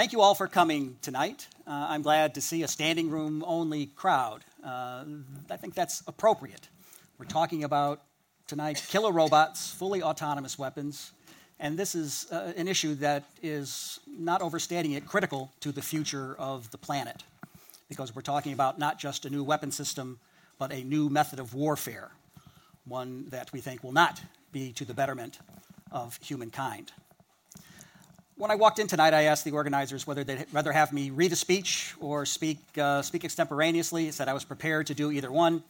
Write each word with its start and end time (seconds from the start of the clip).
Thank 0.00 0.14
you 0.14 0.22
all 0.22 0.34
for 0.34 0.48
coming 0.48 0.96
tonight. 1.02 1.46
Uh, 1.66 1.88
I'm 1.90 2.00
glad 2.00 2.34
to 2.36 2.40
see 2.40 2.62
a 2.62 2.68
standing 2.68 3.10
room 3.10 3.44
only 3.46 3.84
crowd. 3.84 4.42
Uh, 4.64 5.04
I 5.50 5.58
think 5.58 5.74
that's 5.74 6.02
appropriate. 6.06 6.70
We're 7.18 7.26
talking 7.26 7.64
about 7.64 8.00
tonight 8.46 8.82
killer 8.88 9.12
robots, 9.12 9.70
fully 9.70 10.02
autonomous 10.02 10.58
weapons, 10.58 11.12
and 11.58 11.78
this 11.78 11.94
is 11.94 12.26
uh, 12.32 12.54
an 12.56 12.66
issue 12.66 12.94
that 12.94 13.24
is 13.42 14.00
not 14.06 14.40
overstating 14.40 14.92
it 14.92 15.06
critical 15.06 15.52
to 15.60 15.70
the 15.70 15.82
future 15.82 16.34
of 16.38 16.70
the 16.70 16.78
planet 16.78 17.22
because 17.90 18.16
we're 18.16 18.22
talking 18.22 18.54
about 18.54 18.78
not 18.78 18.98
just 18.98 19.26
a 19.26 19.28
new 19.28 19.44
weapon 19.44 19.70
system, 19.70 20.18
but 20.58 20.72
a 20.72 20.82
new 20.82 21.10
method 21.10 21.38
of 21.38 21.52
warfare, 21.52 22.10
one 22.86 23.26
that 23.28 23.52
we 23.52 23.60
think 23.60 23.84
will 23.84 23.92
not 23.92 24.22
be 24.50 24.72
to 24.72 24.86
the 24.86 24.94
betterment 24.94 25.40
of 25.92 26.18
humankind. 26.22 26.90
When 28.40 28.50
I 28.50 28.54
walked 28.54 28.78
in 28.78 28.86
tonight, 28.86 29.12
I 29.12 29.24
asked 29.24 29.44
the 29.44 29.50
organizers 29.50 30.06
whether 30.06 30.24
they'd 30.24 30.46
rather 30.50 30.72
have 30.72 30.94
me 30.94 31.10
read 31.10 31.30
a 31.30 31.36
speech 31.36 31.94
or 32.00 32.24
speak, 32.24 32.56
uh, 32.78 33.02
speak 33.02 33.22
extemporaneously. 33.22 34.08
I 34.08 34.10
said 34.12 34.28
I 34.28 34.32
was 34.32 34.44
prepared 34.44 34.86
to 34.86 34.94
do 34.94 35.10
either 35.10 35.30
one. 35.30 35.62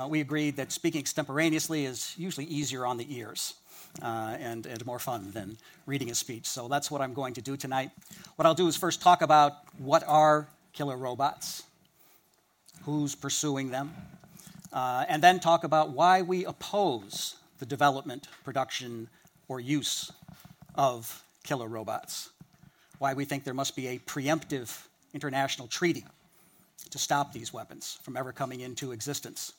Uh, 0.00 0.06
we 0.06 0.20
agreed 0.20 0.54
that 0.54 0.70
speaking 0.70 1.00
extemporaneously 1.00 1.84
is 1.84 2.14
usually 2.16 2.46
easier 2.46 2.86
on 2.86 2.96
the 2.96 3.12
ears 3.12 3.54
uh, 4.02 4.36
and, 4.38 4.66
and 4.66 4.86
more 4.86 5.00
fun 5.00 5.32
than 5.32 5.58
reading 5.84 6.12
a 6.12 6.14
speech. 6.14 6.46
So 6.46 6.68
that's 6.68 6.92
what 6.92 7.00
I'm 7.00 7.12
going 7.12 7.34
to 7.34 7.42
do 7.42 7.56
tonight. 7.56 7.90
What 8.36 8.46
I'll 8.46 8.54
do 8.54 8.68
is 8.68 8.76
first 8.76 9.02
talk 9.02 9.20
about 9.20 9.54
what 9.78 10.04
are 10.06 10.46
killer 10.74 10.96
robots, 10.96 11.64
who's 12.84 13.16
pursuing 13.16 13.70
them, 13.70 13.92
uh, 14.72 15.06
and 15.08 15.20
then 15.20 15.40
talk 15.40 15.64
about 15.64 15.90
why 15.90 16.22
we 16.22 16.44
oppose 16.44 17.34
the 17.58 17.66
development, 17.66 18.28
production, 18.44 19.08
or 19.48 19.58
use 19.58 20.12
of 20.76 21.24
killer 21.42 21.68
robots, 21.68 22.30
why 22.98 23.14
we 23.14 23.24
think 23.24 23.44
there 23.44 23.54
must 23.54 23.74
be 23.76 23.88
a 23.88 23.98
preemptive 23.98 24.86
international 25.14 25.68
treaty 25.68 26.04
to 26.90 26.98
stop 26.98 27.32
these 27.32 27.52
weapons 27.52 27.98
from 28.02 28.16
ever 28.16 28.32
coming 28.32 28.60
into 28.60 28.92
existence. 28.92 29.52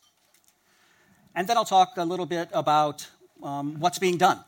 And 1.35 1.47
then 1.47 1.58
I'll 1.58 1.66
talk 1.66 1.93
a 1.97 2.05
little 2.05 2.25
bit 2.25 2.49
about 2.53 3.08
um, 3.41 3.80
what's 3.80 3.99
being 3.99 4.17
done, 4.17 4.39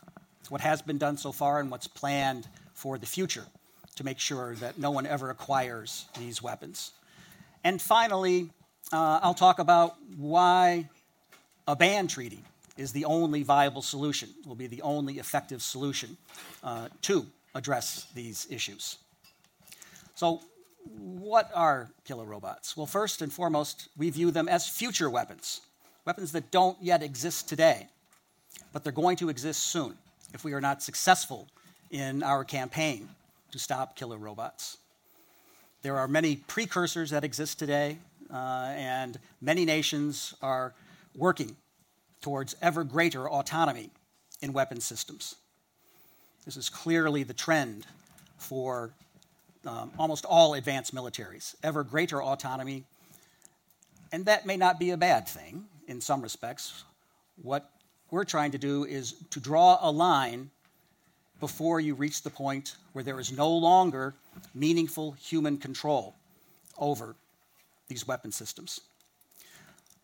what 0.49 0.61
has 0.61 0.81
been 0.81 0.97
done 0.97 1.17
so 1.17 1.31
far, 1.31 1.59
and 1.59 1.71
what's 1.71 1.87
planned 1.87 2.47
for 2.73 2.97
the 2.97 3.05
future 3.05 3.45
to 3.95 4.03
make 4.03 4.19
sure 4.19 4.55
that 4.55 4.77
no 4.77 4.91
one 4.91 5.05
ever 5.05 5.29
acquires 5.29 6.05
these 6.19 6.41
weapons. 6.41 6.91
And 7.63 7.81
finally, 7.81 8.49
uh, 8.93 9.19
I'll 9.23 9.33
talk 9.33 9.59
about 9.59 9.95
why 10.17 10.89
a 11.67 11.75
ban 11.75 12.07
treaty 12.07 12.43
is 12.77 12.91
the 12.91 13.05
only 13.05 13.43
viable 13.43 13.81
solution, 13.81 14.29
will 14.45 14.55
be 14.55 14.67
the 14.67 14.81
only 14.81 15.19
effective 15.19 15.61
solution 15.61 16.17
uh, 16.63 16.89
to 17.01 17.25
address 17.53 18.07
these 18.13 18.47
issues. 18.49 18.97
So, 20.15 20.41
what 20.97 21.49
are 21.55 21.89
killer 22.03 22.25
robots? 22.25 22.77
Well, 22.77 22.85
first 22.85 23.21
and 23.21 23.33
foremost, 23.33 23.89
we 23.97 24.09
view 24.09 24.29
them 24.29 24.47
as 24.47 24.67
future 24.67 25.09
weapons, 25.09 25.61
weapons 26.05 26.31
that 26.33 26.51
don't 26.51 26.77
yet 26.81 27.01
exist 27.01 27.49
today, 27.49 27.87
but 28.71 28.83
they're 28.83 28.93
going 28.93 29.17
to 29.17 29.29
exist 29.29 29.63
soon 29.63 29.97
if 30.33 30.43
we 30.43 30.53
are 30.53 30.61
not 30.61 30.83
successful 30.83 31.47
in 31.89 32.21
our 32.21 32.43
campaign 32.43 33.09
to 33.51 33.57
stop 33.57 33.95
killer 33.95 34.17
robots. 34.17 34.77
There 35.81 35.97
are 35.97 36.07
many 36.07 36.35
precursors 36.35 37.09
that 37.11 37.23
exist 37.23 37.57
today, 37.57 37.97
uh, 38.31 38.73
and 38.75 39.17
many 39.41 39.65
nations 39.65 40.33
are 40.41 40.73
working 41.15 41.55
towards 42.25 42.55
ever 42.59 42.83
greater 42.83 43.29
autonomy 43.29 43.91
in 44.41 44.51
weapon 44.51 44.81
systems. 44.81 45.35
This 46.43 46.57
is 46.57 46.69
clearly 46.69 47.21
the 47.21 47.35
trend 47.35 47.85
for 48.39 48.95
um, 49.63 49.91
almost 49.99 50.25
all 50.25 50.55
advanced 50.55 50.95
militaries 50.95 51.53
ever 51.61 51.83
greater 51.83 52.23
autonomy. 52.23 52.83
And 54.11 54.25
that 54.25 54.47
may 54.47 54.57
not 54.57 54.79
be 54.79 54.89
a 54.89 54.97
bad 54.97 55.27
thing 55.27 55.65
in 55.87 56.01
some 56.01 56.23
respects. 56.23 56.83
What 57.43 57.69
we're 58.09 58.23
trying 58.23 58.49
to 58.53 58.57
do 58.57 58.85
is 58.85 59.13
to 59.29 59.39
draw 59.39 59.77
a 59.79 59.91
line 59.91 60.49
before 61.39 61.79
you 61.79 61.93
reach 61.93 62.23
the 62.23 62.31
point 62.31 62.75
where 62.93 63.03
there 63.03 63.19
is 63.19 63.31
no 63.31 63.51
longer 63.51 64.15
meaningful 64.55 65.11
human 65.11 65.59
control 65.59 66.15
over 66.79 67.15
these 67.87 68.07
weapon 68.07 68.31
systems. 68.31 68.81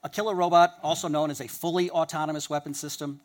A 0.04 0.10
killer 0.10 0.34
robot, 0.34 0.80
also 0.82 1.08
known 1.08 1.30
as 1.30 1.42
a 1.42 1.48
fully 1.48 1.92
autonomous 1.92 2.50
weapon 2.50 2.74
system, 2.74 3.20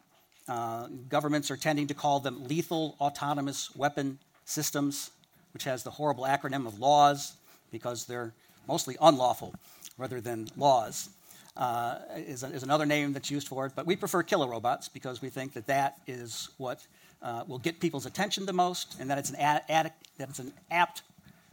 uh, 0.47 0.89
governments 1.09 1.51
are 1.51 1.57
tending 1.57 1.87
to 1.87 1.95
call 1.95 2.21
them 2.21 2.47
lethal 2.47 2.97
autonomous 3.01 3.75
weapon 3.75 4.19
systems, 4.45 5.11
which 5.55 5.65
has 5.65 5.83
the 5.83 5.91
horrible 5.91 6.25
acronym 6.25 6.67
of 6.67 6.79
LAWS 6.79 7.37
because 7.71 8.05
they're 8.05 8.33
mostly 8.69 8.97
unlawful 9.01 9.55
rather 9.97 10.21
than 10.21 10.49
laws. 10.57 11.09
Uh, 11.57 11.99
is, 12.17 12.43
is, 12.43 12.63
another 12.63 12.85
name 12.85 13.15
that's 13.15 13.31
used 13.31 13.49
for 13.49 13.65
it, 13.65 13.73
but 13.75 13.87
we 13.87 13.97
prefer 13.97 14.23
killer 14.23 14.47
robots 14.47 14.89
because 14.91 15.23
we 15.23 15.31
think 15.31 15.55
that 15.55 15.67
that 15.67 15.99
is 16.07 16.51
what 16.59 16.87
uh, 17.23 17.45
will 17.49 17.59
get 17.59 17.81
people's 17.81 18.05
attention 18.05 18.45
the 18.45 18.53
most, 18.53 18.97
and 19.01 19.09
that 19.09 19.17
it's 19.17 19.31
an, 19.31 19.37
ad, 19.37 19.63
ad, 19.71 19.93
that 20.19 20.29
it's 20.29 20.39
an 20.39 20.53
apt 20.71 21.01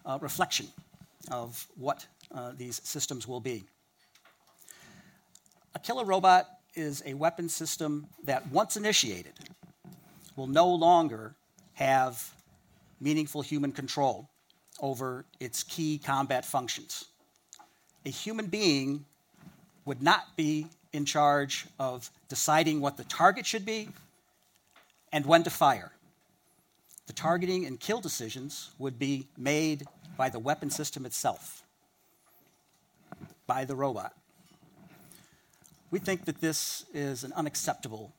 uh, 0.05 0.19
reflection 0.21 0.67
of 1.31 1.65
what 1.77 2.05
uh, 2.35 2.51
these 2.57 2.81
systems 2.83 3.25
will 3.25 3.39
be. 3.39 3.63
A 5.75 5.79
killer 5.79 6.05
robot 6.05 6.47
is 6.75 7.01
a 7.05 7.13
weapon 7.13 7.49
system 7.49 8.07
that, 8.23 8.47
once 8.51 8.77
initiated, 8.77 9.33
will 10.35 10.47
no 10.47 10.67
longer 10.67 11.35
have 11.73 12.31
meaningful 12.99 13.41
human 13.41 13.71
control 13.71 14.29
over 14.79 15.25
its 15.39 15.63
key 15.63 15.99
combat 16.03 16.45
functions. 16.45 17.05
A 18.05 18.09
human 18.09 18.47
being 18.47 19.05
would 19.85 20.01
not 20.01 20.35
be 20.35 20.67
in 20.93 21.05
charge 21.05 21.65
of 21.79 22.09
deciding 22.29 22.79
what 22.79 22.97
the 22.97 23.03
target 23.05 23.45
should 23.45 23.65
be 23.65 23.89
and 25.11 25.25
when 25.25 25.43
to 25.43 25.49
fire. 25.49 25.91
The 27.07 27.13
targeting 27.13 27.65
and 27.65 27.79
kill 27.79 27.99
decisions 27.99 28.71
would 28.77 28.97
be 28.97 29.27
made 29.37 29.85
by 30.17 30.29
the 30.29 30.39
weapon 30.39 30.69
system 30.69 31.05
itself, 31.05 31.63
by 33.47 33.65
the 33.65 33.75
robot. 33.75 34.13
We 35.93 35.99
think 35.99 36.25
that 36.25 36.41
this 36.41 36.85
is 36.91 37.23
an 37.23 37.33
unacceptable 37.33 38.15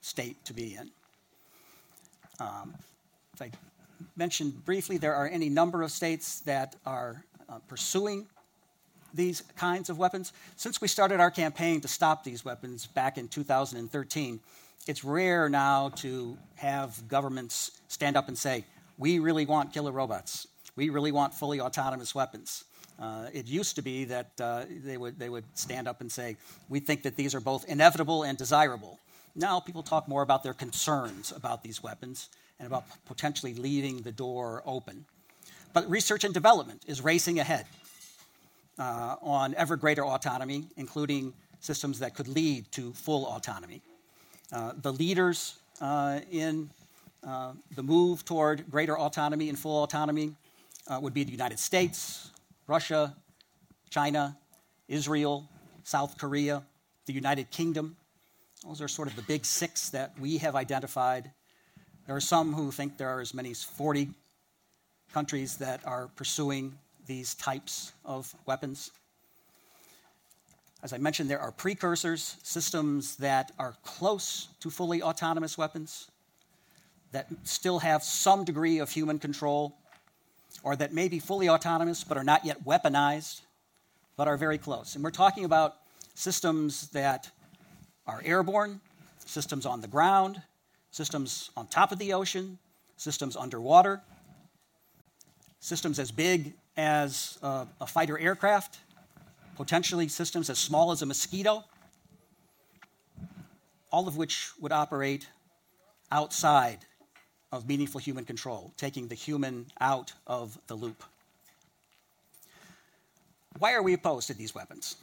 state 0.00 0.44
to 0.46 0.52
be 0.52 0.74
in. 0.74 0.90
Um, 2.40 2.74
if 3.32 3.40
I 3.40 3.52
mentioned 4.16 4.64
briefly, 4.64 4.96
there 4.98 5.14
are 5.14 5.28
any 5.28 5.48
number 5.48 5.82
of 5.82 5.92
states 5.92 6.40
that 6.40 6.74
are 6.84 7.22
uh, 7.48 7.60
pursuing 7.68 8.26
these 9.14 9.42
kinds 9.54 9.88
of 9.88 9.98
weapons. 9.98 10.32
Since 10.56 10.80
we 10.80 10.88
started 10.88 11.20
our 11.20 11.30
campaign 11.30 11.80
to 11.82 11.86
stop 11.86 12.24
these 12.24 12.44
weapons 12.44 12.88
back 12.88 13.18
in 13.18 13.28
2013, 13.28 14.40
it's 14.88 15.04
rare 15.04 15.48
now 15.48 15.90
to 15.90 16.36
have 16.56 17.06
governments 17.06 17.70
stand 17.86 18.16
up 18.16 18.26
and 18.26 18.36
say, 18.36 18.64
We 18.98 19.20
really 19.20 19.46
want 19.46 19.72
killer 19.72 19.92
robots. 19.92 20.48
We 20.74 20.88
really 20.88 21.12
want 21.12 21.34
fully 21.34 21.60
autonomous 21.60 22.16
weapons. 22.16 22.64
Uh, 23.00 23.26
it 23.32 23.46
used 23.46 23.76
to 23.76 23.82
be 23.82 24.04
that 24.04 24.30
uh, 24.40 24.64
they, 24.84 24.96
would, 24.96 25.18
they 25.18 25.28
would 25.28 25.44
stand 25.54 25.88
up 25.88 26.00
and 26.00 26.10
say, 26.10 26.36
We 26.68 26.80
think 26.80 27.02
that 27.02 27.16
these 27.16 27.34
are 27.34 27.40
both 27.40 27.64
inevitable 27.68 28.22
and 28.22 28.38
desirable. 28.38 28.98
Now 29.34 29.60
people 29.60 29.82
talk 29.82 30.08
more 30.08 30.22
about 30.22 30.42
their 30.42 30.54
concerns 30.54 31.32
about 31.32 31.62
these 31.62 31.82
weapons 31.82 32.28
and 32.58 32.66
about 32.66 32.84
potentially 33.06 33.54
leaving 33.54 34.02
the 34.02 34.12
door 34.12 34.62
open. 34.66 35.04
But 35.72 35.88
research 35.88 36.24
and 36.24 36.34
development 36.34 36.82
is 36.86 37.00
racing 37.02 37.38
ahead 37.38 37.66
uh, 38.78 39.16
on 39.22 39.54
ever 39.54 39.76
greater 39.76 40.04
autonomy, 40.04 40.64
including 40.76 41.32
systems 41.60 41.98
that 42.00 42.14
could 42.14 42.28
lead 42.28 42.70
to 42.72 42.92
full 42.92 43.26
autonomy. 43.26 43.80
Uh, 44.52 44.72
the 44.82 44.92
leaders 44.92 45.54
uh, 45.80 46.20
in 46.30 46.68
uh, 47.26 47.52
the 47.74 47.82
move 47.82 48.24
toward 48.24 48.70
greater 48.70 48.98
autonomy 48.98 49.48
and 49.48 49.58
full 49.58 49.82
autonomy 49.82 50.32
would 51.00 51.14
be 51.14 51.24
the 51.24 51.30
United 51.30 51.58
States, 51.58 52.31
Russia, 52.66 53.16
China, 53.90 54.36
Israel, 54.88 55.48
South 55.84 56.18
Korea, 56.18 56.62
the 57.06 57.12
United 57.12 57.50
Kingdom. 57.50 57.96
Those 58.64 58.80
are 58.80 58.88
sort 58.88 59.08
of 59.08 59.16
the 59.16 59.22
big 59.22 59.44
six 59.44 59.90
that 59.90 60.18
we 60.18 60.38
have 60.38 60.54
identified. 60.54 61.30
There 62.06 62.14
are 62.14 62.20
some 62.20 62.52
who 62.52 62.70
think 62.70 62.96
there 62.96 63.08
are 63.08 63.20
as 63.20 63.34
many 63.34 63.50
as 63.50 63.62
40 63.62 64.08
countries 65.12 65.56
that 65.58 65.86
are 65.86 66.08
pursuing 66.16 66.78
these 67.06 67.34
types 67.34 67.92
of 68.04 68.34
weapons. 68.46 68.90
As 70.82 70.92
I 70.92 70.98
mentioned, 70.98 71.30
there 71.30 71.40
are 71.40 71.52
precursors, 71.52 72.36
systems 72.42 73.16
that 73.16 73.52
are 73.58 73.74
close 73.84 74.48
to 74.60 74.70
fully 74.70 75.02
autonomous 75.02 75.56
weapons, 75.56 76.10
that 77.12 77.28
still 77.44 77.78
have 77.78 78.02
some 78.02 78.44
degree 78.44 78.78
of 78.78 78.90
human 78.90 79.18
control, 79.18 79.76
or 80.62 80.76
that 80.76 80.92
may 80.92 81.08
be 81.08 81.18
fully 81.18 81.48
autonomous 81.48 82.04
but 82.04 82.16
are 82.16 82.24
not 82.24 82.44
yet 82.44 82.64
weaponized, 82.64 83.42
but 84.16 84.28
are 84.28 84.36
very 84.36 84.58
close. 84.58 84.94
And 84.94 85.02
we're 85.02 85.10
talking 85.10 85.44
about 85.44 85.76
systems 86.14 86.88
that 86.90 87.30
are 88.06 88.20
airborne, 88.24 88.80
systems 89.24 89.66
on 89.66 89.80
the 89.80 89.88
ground, 89.88 90.42
systems 90.90 91.50
on 91.56 91.66
top 91.66 91.92
of 91.92 91.98
the 91.98 92.12
ocean, 92.12 92.58
systems 92.96 93.36
underwater, 93.36 94.02
systems 95.60 95.98
as 95.98 96.10
big 96.10 96.54
as 96.76 97.38
a, 97.42 97.66
a 97.80 97.86
fighter 97.86 98.18
aircraft, 98.18 98.78
potentially 99.56 100.08
systems 100.08 100.50
as 100.50 100.58
small 100.58 100.90
as 100.90 101.02
a 101.02 101.06
mosquito, 101.06 101.64
all 103.90 104.08
of 104.08 104.16
which 104.16 104.50
would 104.60 104.72
operate 104.72 105.28
outside 106.10 106.78
of 107.52 107.68
meaningful 107.68 108.00
human 108.00 108.24
control, 108.24 108.72
taking 108.76 109.06
the 109.06 109.14
human 109.14 109.66
out 109.80 110.12
of 110.26 110.58
the 110.66 110.74
loop. 110.74 111.04
Why 113.58 113.74
are 113.74 113.82
we 113.82 113.92
opposed 113.92 114.26
to 114.28 114.34
these 114.34 114.54
weapons? 114.54 114.96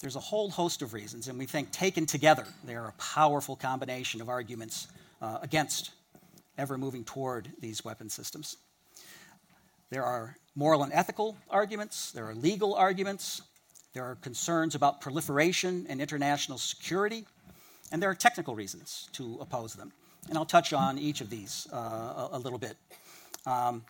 There's 0.00 0.16
a 0.16 0.20
whole 0.20 0.50
host 0.50 0.82
of 0.82 0.94
reasons, 0.94 1.28
and 1.28 1.38
we 1.38 1.46
think 1.46 1.70
taken 1.70 2.06
together, 2.06 2.46
they 2.64 2.74
are 2.74 2.88
a 2.88 2.92
powerful 2.92 3.54
combination 3.54 4.20
of 4.20 4.28
arguments 4.28 4.88
uh, 5.20 5.38
against 5.42 5.90
ever 6.58 6.76
moving 6.76 7.04
toward 7.04 7.48
these 7.60 7.84
weapon 7.84 8.08
systems. 8.08 8.56
There 9.90 10.04
are 10.04 10.36
moral 10.56 10.82
and 10.82 10.92
ethical 10.92 11.36
arguments, 11.50 12.10
there 12.12 12.28
are 12.28 12.34
legal 12.34 12.74
arguments, 12.74 13.42
there 13.92 14.04
are 14.04 14.16
concerns 14.16 14.74
about 14.74 15.00
proliferation 15.00 15.86
and 15.88 16.00
international 16.00 16.58
security, 16.58 17.26
and 17.92 18.02
there 18.02 18.10
are 18.10 18.14
technical 18.14 18.54
reasons 18.54 19.08
to 19.12 19.38
oppose 19.40 19.74
them. 19.74 19.92
And 20.28 20.38
I'll 20.38 20.44
touch 20.44 20.72
on 20.72 20.98
each 20.98 21.20
of 21.20 21.30
these 21.30 21.66
uh, 21.72 21.76
a, 21.76 22.28
a, 22.32 22.38
little 22.38 22.58
bit. 22.58 22.76
Um, 23.44 23.84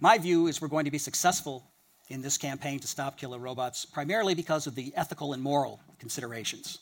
my 0.00 0.18
view 0.18 0.46
is 0.46 0.60
we're 0.60 0.68
going 0.68 0.84
to 0.84 0.90
be 0.90 0.98
successful 0.98 1.64
in 2.08 2.22
this 2.22 2.38
campaign 2.38 2.78
to 2.80 2.86
stop 2.86 3.16
killer 3.16 3.38
robots, 3.38 3.84
primarily 3.84 4.34
because 4.34 4.66
of 4.66 4.74
the 4.74 4.92
ethical 4.94 5.32
and 5.32 5.42
moral 5.42 5.80
considerations. 5.98 6.78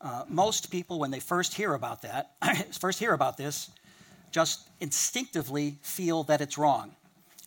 Uh, 0.00 0.24
most 0.28 0.70
people, 0.70 0.98
when 0.98 1.10
they 1.10 1.20
first 1.20 1.54
hear 1.54 1.74
about 1.74 2.02
that, 2.02 2.32
first 2.80 2.98
hear 2.98 3.12
about 3.12 3.36
this, 3.36 3.70
just 4.32 4.68
instinctively 4.80 5.78
feel 5.82 6.24
that 6.24 6.40
it's 6.40 6.58
wrong. 6.58 6.96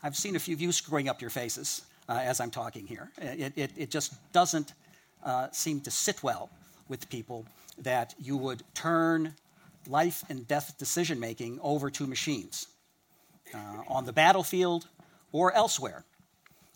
I've 0.04 0.16
seen 0.16 0.36
a 0.36 0.40
few 0.40 0.54
of 0.54 0.62
you 0.62 0.72
screwing 0.72 1.10
up 1.10 1.20
your 1.20 1.32
faces 1.32 1.82
uh, 2.08 2.20
as 2.24 2.40
I'm 2.40 2.52
talking 2.52 2.86
here. 2.86 3.12
It, 3.18 3.54
it, 3.56 3.72
it 3.76 3.90
just 3.90 4.14
doesn't 4.32 4.74
uh, 5.24 5.50
seem 5.52 5.82
to 5.82 5.92
sit 5.92 6.22
well 6.24 6.50
with 6.88 7.10
people 7.10 7.46
that 7.80 8.14
you 8.20 8.38
would 8.38 8.64
turn 8.74 9.34
life 9.88 10.24
and 10.30 10.48
death 10.48 10.78
decision 10.78 11.20
making 11.20 11.60
over 11.62 11.90
to 11.92 12.08
machines 12.08 12.68
uh, 13.54 13.58
on 13.88 14.06
the 14.06 14.14
battlefield 14.14 14.88
or 15.32 15.54
elsewhere. 15.54 16.04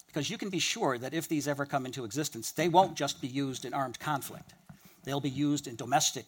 Because 0.07 0.29
you 0.29 0.37
can 0.37 0.49
be 0.49 0.59
sure 0.59 0.97
that 0.97 1.13
if 1.13 1.27
these 1.27 1.47
ever 1.47 1.65
come 1.65 1.85
into 1.85 2.03
existence, 2.03 2.51
they 2.51 2.67
won't 2.67 2.95
just 2.95 3.21
be 3.21 3.27
used 3.27 3.63
in 3.63 3.73
armed 3.73 3.99
conflict. 3.99 4.53
They'll 5.03 5.19
be 5.19 5.29
used 5.29 5.67
in 5.67 5.75
domestic 5.75 6.25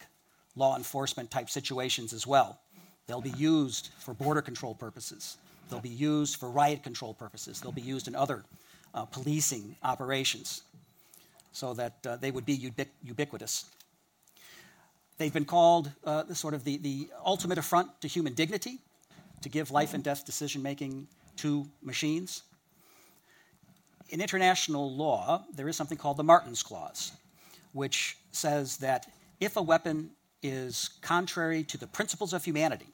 law 0.55 0.77
enforcement 0.77 1.31
type 1.31 1.49
situations 1.49 2.13
as 2.13 2.27
well. 2.27 2.59
They'll 3.07 3.21
be 3.21 3.31
used 3.31 3.89
for 3.97 4.13
border 4.13 4.41
control 4.41 4.75
purposes. 4.75 5.37
They'll 5.69 5.79
be 5.79 5.89
used 5.89 6.37
for 6.37 6.49
riot 6.49 6.83
control 6.83 7.13
purposes. 7.13 7.59
They'll 7.59 7.71
be 7.71 7.81
used 7.81 8.07
in 8.07 8.15
other 8.15 8.43
uh, 8.93 9.05
policing 9.05 9.75
operations 9.83 10.63
so 11.53 11.73
that 11.73 11.93
uh, 12.05 12.15
they 12.17 12.31
would 12.31 12.45
be 12.45 12.57
ubiqu- 12.57 12.87
ubiquitous. 13.03 13.65
They've 15.21 15.31
been 15.31 15.45
called 15.45 15.91
uh, 16.03 16.33
sort 16.33 16.55
of 16.55 16.63
the, 16.63 16.77
the 16.77 17.07
ultimate 17.23 17.59
affront 17.59 18.01
to 18.01 18.07
human 18.07 18.33
dignity, 18.33 18.79
to 19.41 19.49
give 19.49 19.69
life 19.69 19.93
and 19.93 20.03
death 20.03 20.25
decision 20.25 20.63
making 20.63 21.07
to 21.37 21.67
machines 21.83 22.41
in 24.11 24.19
international 24.19 24.93
law, 24.93 25.43
there 25.55 25.67
is 25.69 25.75
something 25.75 25.97
called 25.97 26.17
the 26.17 26.23
Martens 26.23 26.61
Clause, 26.61 27.13
which 27.73 28.17
says 28.31 28.77
that 28.77 29.07
if 29.39 29.55
a 29.55 29.61
weapon 29.61 30.11
is 30.43 30.89
contrary 31.01 31.63
to 31.63 31.77
the 31.77 31.87
principles 31.87 32.33
of 32.33 32.43
humanity, 32.43 32.87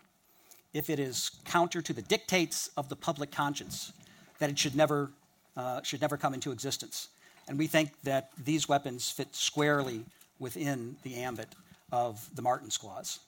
if 0.73 0.89
it 0.89 1.00
is 1.00 1.31
counter 1.45 1.81
to 1.81 1.94
the 1.94 2.03
dictates 2.03 2.69
of 2.77 2.88
the 2.88 2.95
public 2.95 3.31
conscience, 3.31 3.91
that 4.39 4.50
it 4.50 4.59
should 4.59 4.75
never, 4.75 5.09
uh, 5.56 5.81
should 5.81 6.01
never 6.01 6.18
come 6.18 6.33
into 6.33 6.51
existence. 6.51 7.07
And 7.47 7.57
we 7.57 7.68
think 7.68 8.00
that 8.03 8.30
these 8.44 8.69
weapons 8.69 9.09
fit 9.09 9.35
squarely 9.35 10.06
within 10.39 10.97
the 11.01 11.15
ambit 11.15 11.47
of 11.91 12.27
the 12.35 12.41
Martens 12.41 12.77
Clause. 12.77 13.19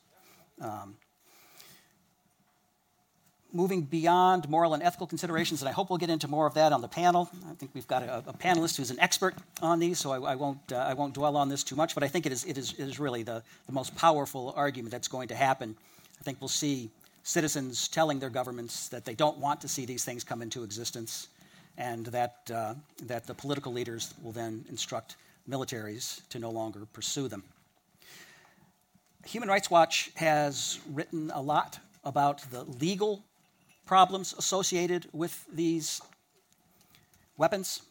Um, 0.62 0.96
moving 3.52 3.82
beyond 3.82 4.48
moral 4.48 4.74
and 4.74 4.84
ethical 4.84 5.08
considerations, 5.08 5.62
and 5.62 5.70
I 5.70 5.72
hope 5.72 5.90
we'll 5.90 5.98
get 5.98 6.10
into 6.10 6.28
more 6.28 6.46
of 6.46 6.54
that 6.54 6.72
on 6.72 6.82
the 6.82 6.88
panel. 6.88 7.30
I 7.50 7.56
think 7.56 7.72
we've 7.74 7.88
got 7.88 8.04
a, 8.04 8.18
a 8.28 8.34
panelist 8.34 8.78
who's 8.78 8.92
an 8.92 9.00
expert 9.00 9.34
on 9.62 9.80
these, 9.80 9.98
so 9.98 10.12
I, 10.12 10.34
I 10.34 10.36
won't, 10.36 10.72
uh, 10.72 10.78
I 10.78 10.94
won't 10.94 11.14
dwell 11.14 11.36
on 11.36 11.50
this 11.50 11.64
too 11.64 11.76
much, 11.76 11.96
but 11.96 12.04
I 12.04 12.08
think 12.08 12.26
it 12.26 12.32
is, 12.32 12.46
it 12.46 12.58
is, 12.58 12.74
it 12.74 12.88
is 12.88 13.00
really 13.00 13.24
the, 13.24 13.42
the 13.66 13.74
most 13.74 13.96
powerful 13.96 14.54
argument 14.56 14.92
that's 14.92 15.08
going 15.08 15.30
to 15.30 15.36
happen. 15.36 15.76
I 16.20 16.24
think 16.24 16.40
we'll 16.40 16.48
see 16.48 16.92
citizens 17.24 17.88
telling 17.88 18.20
their 18.20 18.30
governments 18.30 18.88
that 18.90 19.06
they 19.06 19.16
don't 19.16 19.38
want 19.40 19.62
to 19.62 19.68
see 19.68 19.86
these 19.86 20.06
things 20.06 20.24
come 20.24 20.42
into 20.42 20.64
existence, 20.64 21.30
and 21.78 22.06
that, 22.08 22.52
uh, 22.54 22.76
that 23.04 23.26
the 23.26 23.34
political 23.34 23.74
leaders 23.74 24.14
will 24.22 24.32
then 24.32 24.64
instruct 24.70 25.16
militaries 25.50 26.22
to 26.30 26.38
no 26.38 26.52
longer 26.52 26.86
pursue 26.94 27.28
them. 27.28 27.44
Human 29.26 29.50
Rights 29.50 29.70
Watch 29.70 30.12
has 30.16 30.80
written 30.92 31.32
a 31.34 31.42
lot 31.42 31.80
about 32.04 32.42
the 32.52 32.64
legal 32.64 33.24
problems 33.86 34.34
associated 34.38 35.08
with 35.12 35.46
these 35.54 36.02
weapons. 37.38 37.82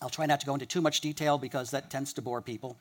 I'll 0.00 0.10
try 0.10 0.26
not 0.26 0.40
to 0.40 0.46
go 0.46 0.54
into 0.54 0.66
too 0.66 0.80
much 0.80 1.00
detail 1.00 1.38
because 1.38 1.70
that 1.70 1.90
tends 1.90 2.12
to 2.14 2.22
bore 2.22 2.40
people. 2.42 2.76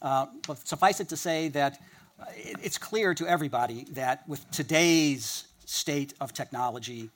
Uh, 0.00 0.26
but 0.46 0.66
suffice 0.66 1.00
it 1.00 1.08
to 1.08 1.16
say 1.16 1.48
that 1.48 1.80
uh, 2.20 2.26
it's 2.36 2.78
clear 2.78 3.12
to 3.14 3.26
everybody 3.26 3.84
that 3.90 4.26
with 4.28 4.48
today's 4.50 5.44
state 5.66 6.14
of 6.20 6.32
technology, 6.32 7.10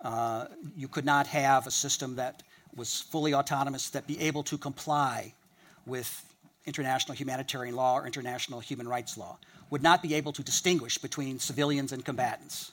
uh, 0.00 0.46
you 0.74 0.88
could 0.88 1.04
not 1.04 1.26
have 1.26 1.66
a 1.66 1.70
system 1.70 2.16
that 2.16 2.42
was 2.74 3.00
fully 3.00 3.34
autonomous 3.34 3.90
that 3.90 4.06
be 4.06 4.18
able 4.20 4.42
to 4.42 4.58
comply 4.58 5.32
with 5.86 6.33
international 6.66 7.14
humanitarian 7.14 7.76
law 7.76 7.98
or 7.98 8.06
international 8.06 8.60
human 8.60 8.88
rights 8.88 9.16
law, 9.16 9.38
would 9.70 9.82
not 9.82 10.02
be 10.02 10.14
able 10.14 10.32
to 10.32 10.42
distinguish 10.42 10.98
between 10.98 11.38
civilians 11.38 11.92
and 11.92 12.04
combatants, 12.04 12.72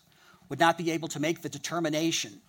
would 0.49 0.59
not 0.59 0.77
be 0.77 0.91
able 0.91 1.07
to 1.07 1.19
make 1.19 1.41
the 1.41 1.49
determination 1.49 2.41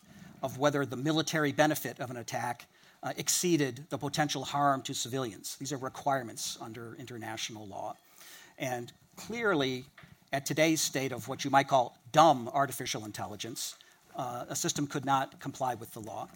of 0.43 0.59
whether 0.59 0.85
the 0.85 0.97
military 0.97 1.53
benefit 1.53 2.01
of 2.01 2.11
an 2.11 2.17
attack 2.17 2.67
uh, 3.03 3.13
exceeded 3.17 3.85
the 3.91 3.99
potential 3.99 4.45
harm 4.45 4.83
to 4.83 4.95
civilians. 4.95 5.57
These 5.57 5.73
are 5.73 5.77
requirements 5.77 6.59
under 6.61 6.97
international 6.99 7.67
law. 7.67 7.95
And 8.59 8.93
clearly, 9.17 9.85
at 10.33 10.47
today's 10.47 10.81
state 10.81 11.13
of 11.13 11.29
what 11.29 11.45
you 11.45 11.51
might 11.51 11.69
call 11.69 11.97
dumb 12.13 12.49
artificial 12.53 13.05
intelligence, 13.05 13.77
uh, 14.17 14.45
a 14.49 14.57
system 14.57 14.87
could 14.87 15.05
not 15.05 15.41
comply 15.41 15.75
with 15.75 15.93
the 15.93 16.01
law. 16.01 16.29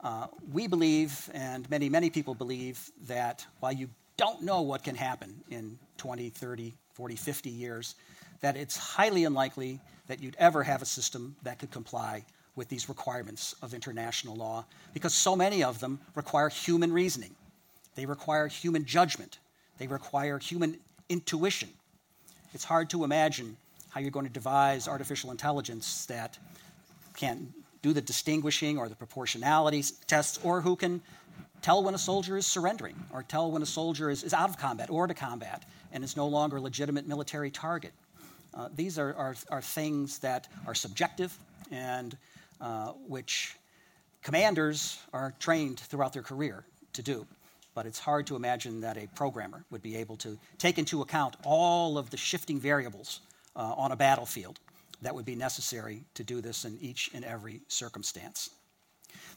Uh, 0.00 0.26
we 0.52 0.66
believe, 0.66 1.30
and 1.32 1.68
many, 1.70 1.88
many 1.88 2.10
people 2.10 2.34
believe, 2.34 2.90
that 3.06 3.46
while 3.60 3.72
you 3.72 3.88
don't 4.22 4.42
know 4.42 4.60
what 4.60 4.84
can 4.84 4.94
happen 4.94 5.34
in 5.50 5.76
20, 5.96 6.28
30, 6.28 6.72
40, 6.92 7.16
50 7.16 7.50
years, 7.50 7.96
that 8.40 8.56
it's 8.56 8.76
highly 8.76 9.24
unlikely 9.24 9.80
that 10.06 10.22
you'd 10.22 10.36
ever 10.38 10.62
have 10.62 10.80
a 10.80 10.84
system 10.84 11.34
that 11.42 11.58
could 11.58 11.72
comply 11.72 12.24
with 12.54 12.68
these 12.68 12.88
requirements 12.88 13.56
of 13.62 13.74
international 13.74 14.36
law 14.36 14.64
because 14.94 15.12
so 15.12 15.34
many 15.34 15.64
of 15.64 15.80
them 15.80 15.98
require 16.14 16.48
human 16.48 16.92
reasoning. 16.92 17.34
They 17.96 18.06
require 18.06 18.46
human 18.46 18.84
judgment. 18.84 19.40
They 19.78 19.88
require 19.88 20.38
human 20.38 20.78
intuition. 21.08 21.70
It's 22.54 22.62
hard 22.62 22.90
to 22.90 23.02
imagine 23.02 23.56
how 23.90 23.98
you're 23.98 24.12
going 24.12 24.26
to 24.26 24.32
devise 24.32 24.86
artificial 24.86 25.32
intelligence 25.32 26.06
that 26.06 26.38
can't 27.16 27.48
do 27.82 27.92
the 27.92 28.00
distinguishing 28.00 28.78
or 28.78 28.88
the 28.88 28.94
proportionality 28.94 29.82
tests 30.06 30.38
or 30.44 30.60
who 30.60 30.76
can 30.76 31.02
tell 31.62 31.82
when 31.82 31.94
a 31.94 31.98
soldier 31.98 32.36
is 32.36 32.46
surrendering 32.46 32.96
or 33.12 33.22
tell 33.22 33.50
when 33.50 33.62
a 33.62 33.66
soldier 33.66 34.10
is, 34.10 34.22
is 34.22 34.34
out 34.34 34.50
of 34.50 34.58
combat 34.58 34.90
or 34.90 35.06
to 35.06 35.14
combat 35.14 35.64
and 35.92 36.04
is 36.04 36.16
no 36.16 36.26
longer 36.26 36.56
a 36.56 36.60
legitimate 36.60 37.06
military 37.06 37.50
target. 37.50 37.92
Uh, 38.54 38.68
these 38.74 38.98
are, 38.98 39.14
are, 39.14 39.34
are, 39.50 39.62
things 39.62 40.18
that 40.18 40.48
are 40.66 40.74
subjective 40.74 41.36
and 41.70 42.16
uh, 42.60 42.88
which 43.08 43.56
commanders 44.22 44.98
are 45.12 45.32
trained 45.38 45.80
throughout 45.80 46.12
their 46.12 46.22
career 46.22 46.64
to 46.92 47.02
do. 47.02 47.26
But 47.74 47.86
it's 47.86 47.98
hard 47.98 48.26
to 48.26 48.36
imagine 48.36 48.82
that 48.82 48.98
a 48.98 49.06
programmer 49.14 49.64
would 49.70 49.82
be 49.82 49.96
able 49.96 50.16
to 50.16 50.38
take 50.58 50.78
into 50.78 51.00
account 51.00 51.36
all 51.44 51.96
of 51.96 52.10
the 52.10 52.18
shifting 52.18 52.60
variables 52.60 53.20
uh, 53.56 53.60
on 53.60 53.92
a 53.92 53.96
battlefield 53.96 54.58
that 55.00 55.14
would 55.14 55.24
be 55.24 55.34
necessary 55.34 56.04
to 56.14 56.22
do 56.22 56.40
this 56.40 56.64
in 56.64 56.78
each 56.80 57.10
and 57.14 57.24
every 57.24 57.62
circumstance. 57.68 58.50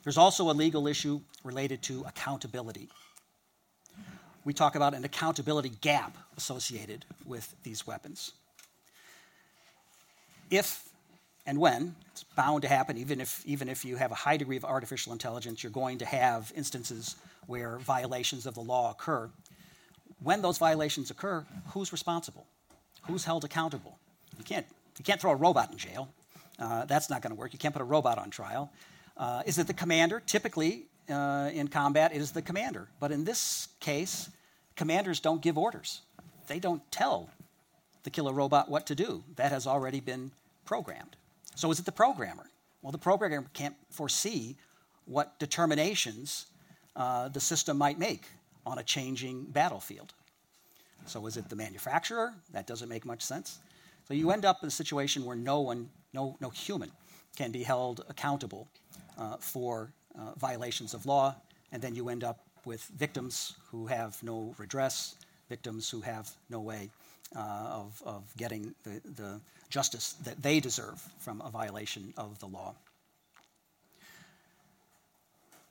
There's 0.05 0.17
also 0.17 0.51
a 0.51 0.53
legal 0.53 0.87
issue 0.87 1.21
related 1.43 1.83
to 1.83 2.05
accountability. 2.07 2.89
We 4.45 4.53
talk 4.53 4.75
about 4.75 4.93
an 4.93 5.05
accountability 5.05 5.71
gap 5.81 6.17
associated 6.37 7.05
with 7.25 7.55
these 7.63 7.87
weapons 7.87 8.33
if 10.51 10.89
and 11.47 11.59
when 11.59 11.95
it's 12.11 12.23
bound 12.37 12.63
to 12.63 12.69
happen 12.69 12.97
even 12.97 13.21
if 13.21 13.43
even 13.47 13.69
if 13.69 13.85
you 13.85 13.97
have 13.97 14.11
a 14.11 14.15
high 14.15 14.37
degree 14.37 14.57
of 14.57 14.65
artificial 14.65 15.13
intelligence 15.13 15.63
you're 15.63 15.71
going 15.71 15.97
to 15.99 16.05
have 16.05 16.53
instances 16.55 17.17
where 17.47 17.79
violations 17.79 18.45
of 18.47 18.55
the 18.55 18.61
law 18.61 18.91
occur 18.91 19.29
when 20.23 20.41
those 20.41 20.59
violations 20.59 21.11
occur 21.11 21.45
who's 21.73 21.91
responsible 21.91 22.47
who's 23.07 23.25
held 23.25 23.43
accountable 23.45 23.97
you 24.37 24.43
can't 24.43 24.67
you 24.99 25.05
can't 25.05 25.21
throw 25.21 25.31
a 25.31 25.35
robot 25.35 25.71
in 25.71 25.77
jail 25.77 26.09
Uh, 26.59 26.85
that's 26.85 27.09
not 27.09 27.21
going 27.21 27.31
to 27.35 27.39
work. 27.39 27.53
You 27.53 27.59
can't 27.59 27.73
put 27.73 27.81
a 27.81 27.85
robot 27.85 28.17
on 28.17 28.29
trial. 28.29 28.71
Uh, 29.17 29.43
is 29.45 29.57
it 29.57 29.67
the 29.67 29.73
commander? 29.73 30.21
Typically, 30.25 30.85
uh, 31.09 31.49
in 31.53 31.67
combat, 31.67 32.13
it 32.13 32.21
is 32.21 32.31
the 32.31 32.41
commander. 32.41 32.87
But 32.99 33.11
in 33.11 33.23
this 33.23 33.69
case, 33.79 34.29
commanders 34.75 35.19
don't 35.19 35.41
give 35.41 35.57
orders. 35.57 36.01
They 36.47 36.59
don't 36.59 36.81
tell 36.91 37.29
the 38.03 38.09
killer 38.09 38.33
robot 38.33 38.69
what 38.69 38.85
to 38.87 38.95
do. 38.95 39.23
That 39.35 39.51
has 39.51 39.65
already 39.67 39.99
been 39.99 40.31
programmed. 40.65 41.15
So 41.55 41.71
is 41.71 41.79
it 41.79 41.85
the 41.85 41.91
programmer? 41.91 42.49
Well, 42.81 42.91
the 42.91 42.97
programmer 42.97 43.47
can't 43.53 43.75
foresee 43.89 44.57
what 45.05 45.39
determinations 45.39 46.47
uh, 46.95 47.29
the 47.29 47.39
system 47.39 47.77
might 47.77 47.97
make 47.97 48.25
on 48.65 48.77
a 48.79 48.83
changing 48.83 49.45
battlefield. 49.45 50.13
So 51.05 51.25
is 51.27 51.37
it 51.37 51.49
the 51.49 51.55
manufacturer? 51.55 52.33
That 52.51 52.67
doesn't 52.67 52.89
make 52.89 53.05
much 53.05 53.21
sense. 53.21 53.59
So 54.07 54.13
you 54.13 54.31
end 54.31 54.45
up 54.45 54.59
in 54.61 54.67
a 54.67 54.71
situation 54.71 55.25
where 55.25 55.35
no 55.35 55.61
one, 55.61 55.89
no, 56.13 56.35
no 56.39 56.49
human, 56.49 56.91
can 57.35 57.51
be 57.51 57.63
held 57.63 58.05
accountable 58.09 58.67
for 59.39 59.91
uh, 60.17 60.31
violations 60.37 60.93
of 60.93 61.05
law, 61.05 61.35
and 61.71 61.81
then 61.81 61.95
you 61.95 62.09
end 62.09 62.23
up 62.23 62.39
with 62.65 62.83
victims 62.97 63.55
who 63.71 63.87
have 63.87 64.21
no 64.23 64.53
redress, 64.57 65.15
victims 65.49 65.89
who 65.89 66.01
have 66.01 66.29
no 66.49 66.59
way 66.59 66.89
uh, 67.35 67.39
of, 67.39 68.01
of 68.05 68.23
getting 68.37 68.73
the, 68.83 69.01
the 69.15 69.39
justice 69.69 70.13
that 70.23 70.41
they 70.41 70.59
deserve 70.59 71.01
from 71.19 71.41
a 71.41 71.49
violation 71.49 72.13
of 72.17 72.39
the 72.39 72.45
law. 72.47 72.73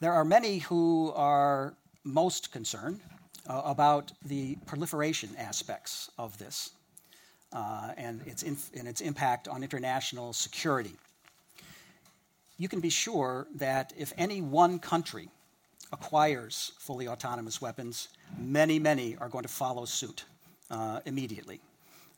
There 0.01 0.13
are 0.13 0.25
many 0.25 0.59
who 0.59 1.13
are 1.15 1.75
most 2.05 2.53
concerned 2.53 3.01
uh, 3.49 3.63
about 3.65 4.13
the 4.25 4.57
proliferation 4.67 5.31
aspects 5.39 6.11
of 6.19 6.37
this 6.39 6.71
uh, 7.53 7.93
and, 7.97 8.21
its 8.27 8.43
inf- 8.43 8.71
and 8.77 8.87
its 8.87 9.01
impact 9.01 9.49
on 9.49 9.63
international 9.63 10.33
security. 10.33 10.93
You 12.57 12.69
can 12.69 12.81
be 12.81 12.91
sure 12.91 13.47
that 13.57 13.93
if 13.97 14.13
any 14.17 14.41
one 14.41 14.79
country 14.79 15.29
acquires 15.93 16.73
fully 16.79 17.09
autonomous 17.09 17.61
weapons, 17.61 18.09
many, 18.39 18.79
many 18.79 19.17
are 19.17 19.29
going 19.29 19.43
to 19.43 19.49
follow 19.49 19.85
suit 19.85 20.25
uh, 20.71 21.01
immediately. 21.05 21.61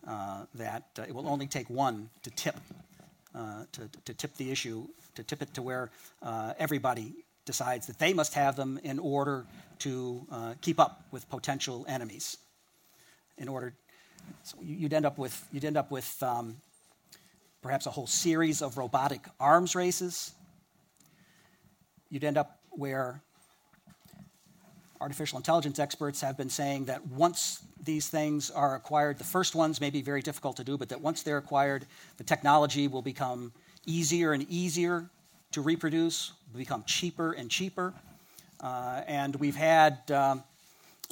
Uh, 0.06 0.44
that 0.54 0.84
uh, 0.98 1.02
it 1.02 1.14
will 1.14 1.28
only 1.28 1.48
take 1.48 1.68
one 1.68 2.08
to 2.22 2.30
tip, 2.30 2.56
uh, 3.34 3.64
to, 3.72 3.88
to 4.04 4.14
tip 4.14 4.32
the 4.36 4.52
issue, 4.52 4.86
to 5.16 5.24
tip 5.24 5.42
it 5.42 5.52
to 5.52 5.62
where 5.62 5.90
uh, 6.22 6.52
everybody 6.58 7.12
decides 7.44 7.86
that 7.86 7.98
they 7.98 8.12
must 8.12 8.34
have 8.34 8.54
them 8.54 8.78
in 8.84 9.00
order 9.00 9.46
to 9.80 10.24
uh, 10.30 10.54
keep 10.60 10.78
up 10.78 11.02
with 11.10 11.28
potential 11.28 11.84
enemies. 11.88 12.36
In 13.38 13.48
order, 13.48 13.74
so 14.44 14.56
you'd 14.62 14.92
end 14.92 15.04
up 15.04 15.18
with 15.18 15.46
you'd 15.52 15.64
end 15.64 15.76
up 15.76 15.90
with 15.90 16.22
um, 16.22 16.56
perhaps 17.66 17.86
a 17.86 17.90
whole 17.90 18.06
series 18.06 18.62
of 18.62 18.78
robotic 18.78 19.26
arms 19.40 19.74
races. 19.74 20.32
You'd 22.10 22.22
end 22.22 22.38
up 22.38 22.60
where 22.70 23.20
artificial 25.00 25.36
intelligence 25.36 25.80
experts 25.80 26.20
have 26.20 26.36
been 26.36 26.48
saying 26.48 26.84
that 26.84 27.04
once 27.08 27.64
these 27.82 28.08
things 28.08 28.52
are 28.52 28.76
acquired, 28.76 29.18
the 29.18 29.24
first 29.24 29.56
ones 29.56 29.80
may 29.80 29.90
be 29.90 30.00
very 30.00 30.22
difficult 30.22 30.56
to 30.58 30.62
do, 30.62 30.78
but 30.78 30.90
that 30.90 31.00
once 31.00 31.24
they're 31.24 31.38
acquired, 31.38 31.84
the 32.18 32.22
technology 32.22 32.86
will 32.86 33.02
become 33.02 33.52
easier 33.84 34.32
and 34.32 34.48
easier 34.48 35.10
to 35.50 35.60
reproduce, 35.60 36.34
will 36.52 36.60
become 36.60 36.84
cheaper 36.86 37.32
and 37.32 37.50
cheaper. 37.50 37.92
Uh, 38.60 39.00
and 39.08 39.34
we've 39.34 39.56
had 39.56 40.08
um, 40.12 40.44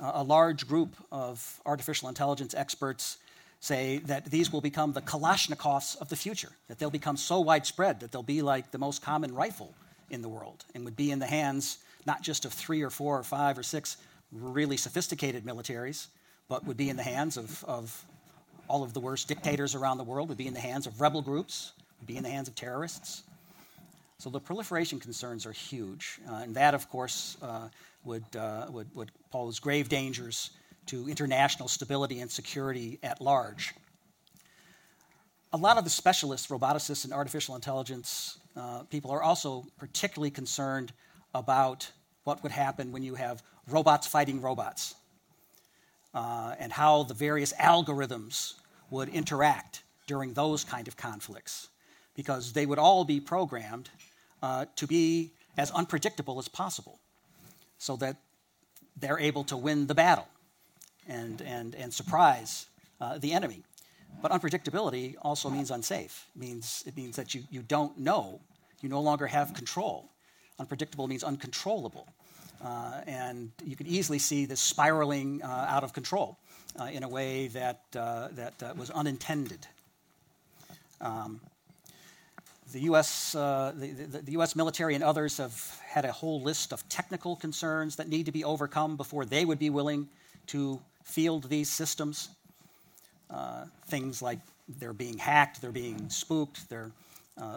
a 0.01 0.23
large 0.23 0.69
group 0.69 0.95
of 1.11 1.61
artificial 1.67 2.09
intelligence 2.09 2.55
experts 2.55 3.19
say 3.65 3.99
that 4.05 4.27
these 4.27 4.53
will 4.53 4.61
become 4.61 4.93
the 4.93 5.01
Kalashnikovs 5.01 5.97
of 6.01 6.09
the 6.09 6.17
future, 6.17 6.53
that 6.69 6.79
they'll 6.79 6.91
become 6.91 7.17
so 7.17 7.41
widespread 7.41 8.01
that 8.01 8.13
they'll 8.13 8.23
be 8.23 8.43
like 8.43 8.71
the 8.71 8.79
most 8.79 9.01
common 9.01 9.35
rifle 9.35 9.75
in 10.11 10.21
the 10.21 10.29
world 10.29 10.65
and 10.75 10.85
would 10.85 10.97
be 10.97 11.11
in 11.11 11.19
the 11.19 11.27
hands 11.27 11.79
not 12.07 12.23
just 12.23 12.45
of 12.45 12.53
three 12.53 12.83
or 12.83 12.91
four 12.91 13.19
or 13.19 13.23
five 13.23 13.57
or 13.57 13.63
six 13.63 13.97
really 14.31 14.77
sophisticated 14.77 15.45
militaries, 15.45 16.09
but 16.49 16.67
would 16.67 16.77
be 16.77 16.91
in 16.91 16.97
the 16.97 17.03
hands 17.03 17.37
of, 17.39 17.65
of 17.65 18.05
all 18.69 18.83
of 18.83 18.93
the 18.93 19.01
worst 19.01 19.29
dictators 19.29 19.75
around 19.75 19.97
the 19.97 20.05
world, 20.05 20.29
would 20.29 20.39
be 20.39 20.47
in 20.47 20.55
the 20.55 20.61
hands 20.61 20.87
of 20.87 21.01
rebel 21.01 21.23
groups, 21.23 21.73
would 22.01 22.07
be 22.07 22.17
in 22.17 22.23
the 22.23 22.29
hands 22.29 22.49
of 22.49 22.55
terrorists. 22.55 23.23
So 24.19 24.29
the 24.29 24.41
proliferation 24.41 25.01
concerns 25.01 25.47
are 25.47 25.53
huge. 25.53 26.19
Uh, 26.29 26.37
and 26.37 26.55
that, 26.55 26.75
of 26.75 26.89
course, 26.91 27.37
uh, 27.43 27.69
would, 28.05 28.25
uh, 28.37 28.67
would, 28.71 28.95
would 28.95 29.11
pose 29.31 29.59
grave 29.59 29.89
dangers 29.89 30.51
to 30.87 31.09
international 31.09 31.69
stability 31.69 32.21
and 32.21 32.31
security 32.31 32.99
at 33.03 33.21
large. 33.21 33.75
A 35.53 35.57
lot 35.57 35.79
of 35.79 35.85
the 35.85 35.91
specialists, 35.91 36.49
roboticists, 36.49 37.05
and 37.05 37.13
artificial 37.13 37.55
intelligence 37.55 38.39
uh, 38.57 38.83
people 38.85 39.11
are 39.11 39.23
also 39.23 39.65
particularly 39.79 40.31
concerned 40.31 40.93
about 41.35 41.91
what 42.25 42.43
would 42.43 42.53
happen 42.53 42.93
when 42.93 43.03
you 43.03 43.15
have 43.15 43.43
robots 43.69 44.07
fighting 44.07 44.41
robots 44.41 44.95
uh, 46.15 46.55
and 46.59 46.73
how 46.73 47.03
the 47.03 47.15
various 47.15 47.53
algorithms 47.55 48.55
would 48.91 49.09
interact 49.09 49.83
during 50.07 50.33
those 50.35 50.65
kind 50.65 50.87
of 50.87 50.97
conflicts 50.97 51.69
because 52.15 52.53
they 52.53 52.67
would 52.67 52.79
all 52.79 53.05
be 53.05 53.21
programmed 53.21 53.91
uh, 54.43 54.67
to 54.77 54.87
be 54.87 55.33
as 55.57 55.71
unpredictable 55.73 56.39
as 56.39 56.49
possible 56.49 57.01
so 57.79 57.97
that 57.97 58.17
they're 58.97 59.19
able 59.19 59.43
to 59.43 59.57
win 59.57 59.87
the 59.87 59.95
battle 59.95 60.29
and, 61.09 61.41
and, 61.43 61.75
and 61.75 61.93
surprise 61.93 62.67
uh, 63.01 63.19
the 63.19 63.33
enemy. 63.33 63.63
But 64.23 64.33
unpredictability 64.33 65.17
also 65.23 65.51
means 65.51 65.71
unsafe. 65.71 66.27
It 66.35 66.41
means, 66.41 66.85
it 66.87 66.97
means 66.97 67.17
that 67.17 67.35
you, 67.35 67.43
you 67.51 67.63
don't 67.63 67.99
know, 67.99 68.41
you 68.81 68.89
no 68.89 69.01
longer 69.01 69.27
have 69.27 69.55
control. 69.55 70.11
Unpredictable 70.59 71.09
means 71.09 71.25
uncontrollable. 71.25 72.09
Uh, 72.65 73.01
and 73.07 73.51
you 73.65 73.77
can 73.77 73.87
easily 73.87 74.19
see 74.19 74.47
this 74.47 74.61
spiraling 74.61 75.43
uh, 75.43 75.67
out 75.69 75.85
of 75.85 75.93
control 75.93 76.39
uh, 76.81 76.85
in 76.85 77.03
a 77.03 77.09
way 77.09 77.49
that, 77.49 77.83
uh, 77.97 78.29
that 78.33 78.63
uh, 78.63 78.73
was 78.77 78.91
unintended. 78.91 79.67
Um, 81.01 81.41
the 82.73 82.81
U.S., 82.81 83.35
uh, 83.35 83.73
the, 83.77 83.89
the, 83.89 84.19
the, 84.23 84.33
U.S. 84.33 84.57
military 84.57 84.95
and 84.95 85.05
others 85.05 85.37
have 85.37 85.81
had 85.85 86.05
a 86.05 86.13
whole 86.13 86.41
list 86.41 86.73
of 86.73 86.89
technical 86.89 87.37
concerns 87.37 87.97
that 87.97 88.09
need 88.09 88.27
to 88.27 88.33
be 88.33 88.43
overcome 88.43 88.97
before 88.97 89.25
they 89.25 89.45
would 89.45 89.59
be 89.59 89.71
willing 89.71 90.09
to 90.47 90.81
field 91.05 91.49
these 91.49 91.71
systems. 91.71 92.31
things 93.87 94.21
like 94.21 94.41
they're 94.79 94.93
being 94.93 95.19
hacked, 95.19 95.61
they're 95.61 95.73
being 95.73 96.09
spooked, 96.09 96.69
they're 96.69 96.91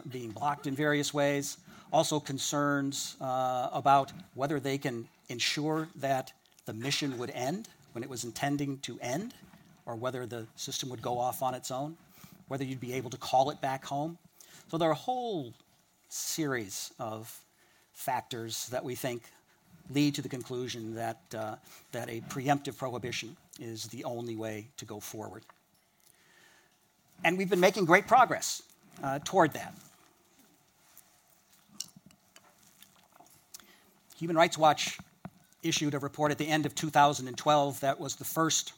being 0.09 0.31
blocked 0.31 0.67
in 0.67 0.75
various 0.75 1.13
ways 1.13 1.57
also 1.91 2.19
concerns 2.19 3.15
uh, 3.21 3.69
about 3.71 4.11
whether 4.33 4.59
they 4.59 4.77
can 4.77 5.07
ensure 5.29 5.87
that 5.95 6.33
the 6.65 6.73
mission 6.73 7.17
would 7.17 7.29
end 7.31 7.67
when 7.93 8.03
it 8.03 8.09
was 8.09 8.23
intending 8.23 8.77
to 8.79 8.99
end, 9.01 9.33
or 9.85 9.95
whether 9.95 10.25
the 10.25 10.45
system 10.55 10.89
would 10.89 11.01
go 11.01 11.17
off 11.17 11.41
on 11.41 11.53
its 11.53 11.71
own, 11.71 11.95
whether 12.47 12.63
you'd 12.63 12.79
be 12.79 12.93
able 12.93 13.09
to 13.09 13.17
call 13.17 13.49
it 13.49 13.59
back 13.61 13.85
home. 13.85 14.17
So 14.69 14.77
there 14.77 14.89
are 14.89 14.93
a 14.93 14.95
whole 14.95 15.53
series 16.09 16.93
of 16.99 17.35
factors 17.93 18.67
that 18.69 18.83
we 18.83 18.95
think 18.95 19.23
lead 19.93 20.15
to 20.15 20.21
the 20.21 20.29
conclusion 20.29 20.95
that, 20.95 21.19
uh, 21.35 21.55
that 21.91 22.09
a 22.09 22.21
preemptive 22.21 22.77
prohibition 22.77 23.35
is 23.59 23.85
the 23.85 24.03
only 24.03 24.35
way 24.35 24.67
to 24.77 24.85
go 24.85 24.99
forward. 24.99 25.43
And 27.23 27.37
we've 27.37 27.49
been 27.49 27.59
making 27.59 27.85
great 27.85 28.07
progress 28.07 28.61
uh, 29.03 29.19
toward 29.23 29.53
that. 29.53 29.73
Human 34.17 34.35
Rights 34.35 34.57
Watch 34.57 34.97
issued 35.63 35.93
a 35.93 35.99
report 35.99 36.31
at 36.31 36.37
the 36.37 36.47
end 36.47 36.65
of 36.65 36.73
2012 36.75 37.79
that 37.81 37.99
was 37.99 38.15
the 38.15 38.23
first 38.23 38.73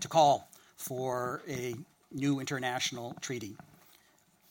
to 0.00 0.08
call 0.08 0.48
for 0.76 1.42
a 1.48 1.74
new 2.12 2.40
international 2.40 3.14
treaty 3.20 3.54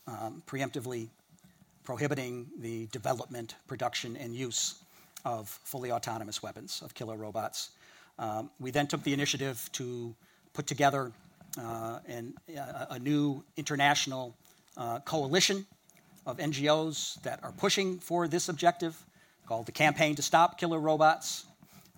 um, 0.08 0.42
preemptively 0.48 1.08
prohibiting 1.84 2.48
the 2.60 2.88
development, 2.88 3.56
production, 3.68 4.16
and 4.18 4.36
use 4.36 4.76
of 5.26 5.48
fully 5.64 5.92
autonomous 5.92 6.42
weapons, 6.42 6.82
of 6.84 6.94
killer 6.94 7.18
robots. 7.18 7.72
Um, 8.18 8.50
we 8.60 8.72
then 8.72 8.88
took 8.88 9.04
the 9.04 9.14
initiative 9.14 9.70
to 9.74 10.16
put 10.54 10.68
together 10.68 11.12
uh, 11.58 12.00
an, 12.08 12.34
uh, 12.58 12.86
a 12.92 13.00
new 13.00 13.44
international 13.58 14.36
uh, 14.78 15.00
coalition 15.00 15.66
of 16.26 16.38
NGOs 16.38 17.22
that 17.24 17.40
are 17.44 17.52
pushing 17.52 18.00
for 18.00 18.28
this 18.28 18.50
objective 18.50 18.96
called 19.48 19.66
the 19.66 19.72
Campaign 19.72 20.16
to 20.16 20.22
Stop 20.22 20.60
Killer 20.60 20.80
Robots. 20.80 21.46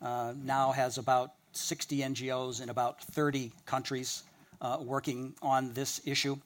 Uh, 0.01 0.33
now 0.43 0.71
has 0.71 0.97
about 0.97 1.33
60 1.51 1.99
NGOs 1.99 2.61
in 2.61 2.69
about 2.69 3.03
30 3.03 3.51
countries 3.65 4.23
uh, 4.61 4.77
working 4.79 5.33
on 5.41 5.73
this 5.73 6.01
issue, 6.05 6.37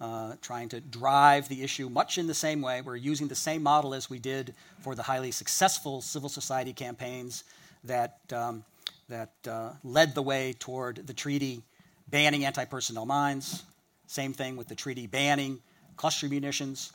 uh, 0.00 0.34
trying 0.40 0.68
to 0.70 0.80
drive 0.80 1.48
the 1.48 1.62
issue 1.62 1.88
much 1.88 2.18
in 2.18 2.26
the 2.26 2.34
same 2.34 2.60
way. 2.60 2.80
We're 2.80 2.96
using 2.96 3.28
the 3.28 3.34
same 3.34 3.62
model 3.62 3.94
as 3.94 4.10
we 4.10 4.18
did 4.18 4.54
for 4.80 4.94
the 4.94 5.02
highly 5.02 5.30
successful 5.30 6.00
civil 6.00 6.28
society 6.28 6.72
campaigns 6.72 7.44
that, 7.84 8.18
um, 8.32 8.64
that 9.08 9.32
uh, 9.48 9.70
led 9.84 10.14
the 10.14 10.22
way 10.22 10.54
toward 10.58 11.06
the 11.06 11.14
treaty 11.14 11.62
banning 12.08 12.44
anti 12.44 12.64
personnel 12.64 13.06
mines. 13.06 13.62
Same 14.06 14.32
thing 14.32 14.56
with 14.56 14.68
the 14.68 14.74
treaty 14.74 15.06
banning 15.06 15.60
cluster 15.96 16.28
munitions, 16.28 16.92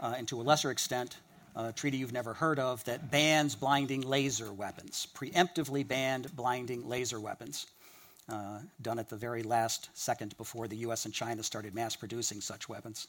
uh, 0.00 0.14
and 0.16 0.28
to 0.28 0.40
a 0.40 0.42
lesser 0.42 0.70
extent, 0.70 1.16
a 1.56 1.72
treaty 1.72 1.96
you've 1.96 2.12
never 2.12 2.34
heard 2.34 2.58
of 2.58 2.84
that 2.84 3.10
bans 3.10 3.54
blinding 3.54 4.02
laser 4.02 4.52
weapons, 4.52 5.06
preemptively 5.14 5.86
banned 5.86 6.34
blinding 6.34 6.88
laser 6.88 7.20
weapons, 7.20 7.66
uh, 8.28 8.60
done 8.80 8.98
at 8.98 9.08
the 9.08 9.16
very 9.16 9.42
last 9.42 9.90
second 9.94 10.36
before 10.36 10.68
the 10.68 10.76
US 10.76 11.04
and 11.04 11.14
China 11.14 11.42
started 11.42 11.74
mass 11.74 11.96
producing 11.96 12.40
such 12.40 12.68
weapons. 12.68 13.08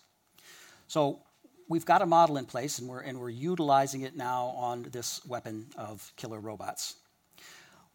So 0.87 1.19
we've 1.67 1.85
got 1.85 2.01
a 2.01 2.05
model 2.05 2.37
in 2.37 2.45
place, 2.45 2.79
and 2.79 2.87
we're, 2.87 3.01
and 3.01 3.19
we're 3.19 3.29
utilizing 3.29 4.01
it 4.01 4.15
now 4.15 4.47
on 4.57 4.83
this 4.91 5.25
weapon 5.25 5.67
of 5.77 6.11
killer 6.15 6.39
robots. 6.39 6.95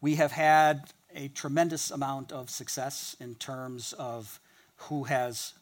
We 0.01 0.15
have 0.15 0.31
had 0.31 0.91
a 1.13 1.27
tremendous 1.29 1.91
amount 1.91 2.31
of 2.31 2.49
success 2.49 3.15
in 3.19 3.35
terms 3.35 3.93
of 3.93 4.39
who 4.77 5.03
has 5.03 5.53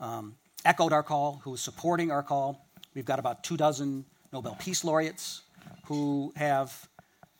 um, 0.00 0.36
echoed 0.64 0.92
our 0.92 1.02
call, 1.02 1.40
who 1.44 1.54
is 1.54 1.60
supporting 1.60 2.10
our 2.10 2.22
call. 2.22 2.66
We've 2.94 3.04
got 3.04 3.18
about 3.18 3.44
two 3.44 3.56
dozen 3.56 4.04
Nobel 4.32 4.56
Peace 4.58 4.84
Laureates 4.84 5.42
who 5.84 6.32
have 6.36 6.88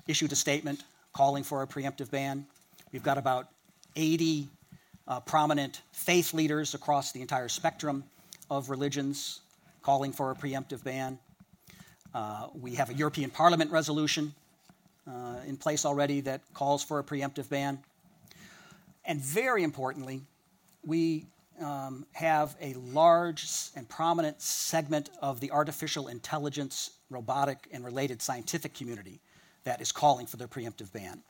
issued 0.07 0.33
a 0.33 0.37
statement 0.37 0.85
calling 1.13 1.43
for 1.43 1.63
a 1.63 1.67
preemptive 1.67 2.11
ban. 2.11 2.47
We've 2.93 3.03
got 3.03 3.19
about 3.19 3.49
80 3.97 4.49
uh, 5.07 5.21
prominent 5.21 5.83
faith 5.93 6.33
leaders 6.35 6.75
across 6.75 7.13
the 7.13 7.21
entire 7.21 7.49
spectrum 7.49 8.05
of 8.51 8.71
religions 8.71 9.41
calling 9.83 10.13
for 10.13 10.31
a 10.31 10.35
preemptive 10.35 10.83
ban. 10.83 11.19
Uh, 12.15 12.49
we 12.55 12.75
have 12.75 12.91
a 12.91 12.95
European 12.95 13.31
Parliament 13.31 13.71
resolution 13.71 14.35
uh, 15.07 15.37
in 15.47 15.57
place 15.57 15.85
already 15.85 16.21
that 16.23 16.41
calls 16.55 16.83
for 16.83 16.99
a 16.99 17.05
preemptive 17.05 17.49
ban. 17.49 17.79
And 19.05 19.21
very 19.21 19.63
importantly, 19.63 20.23
we 20.85 21.27
um, 21.61 22.07
have 22.13 22.57
a 22.61 22.75
large 22.75 23.47
and 23.77 23.89
prominent 23.89 24.41
segment 24.41 25.11
of 25.21 25.41
the 25.41 25.51
artificial 25.51 26.09
intelligence, 26.09 26.91
robotic, 27.11 27.69
and 27.73 27.85
related 27.85 28.23
scientific 28.23 28.75
community 28.75 29.21
that 29.65 29.81
is 29.81 29.93
calling 29.93 30.27
for 30.27 30.37
the 30.37 30.47
preemptive 30.47 30.93
ban. 30.93 31.23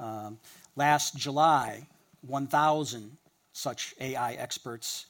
Um, 0.00 0.38
last 0.76 1.16
July, 1.16 1.86
1,000 2.26 3.16
such 3.52 3.94
AI 4.00 4.32
experts 4.32 5.06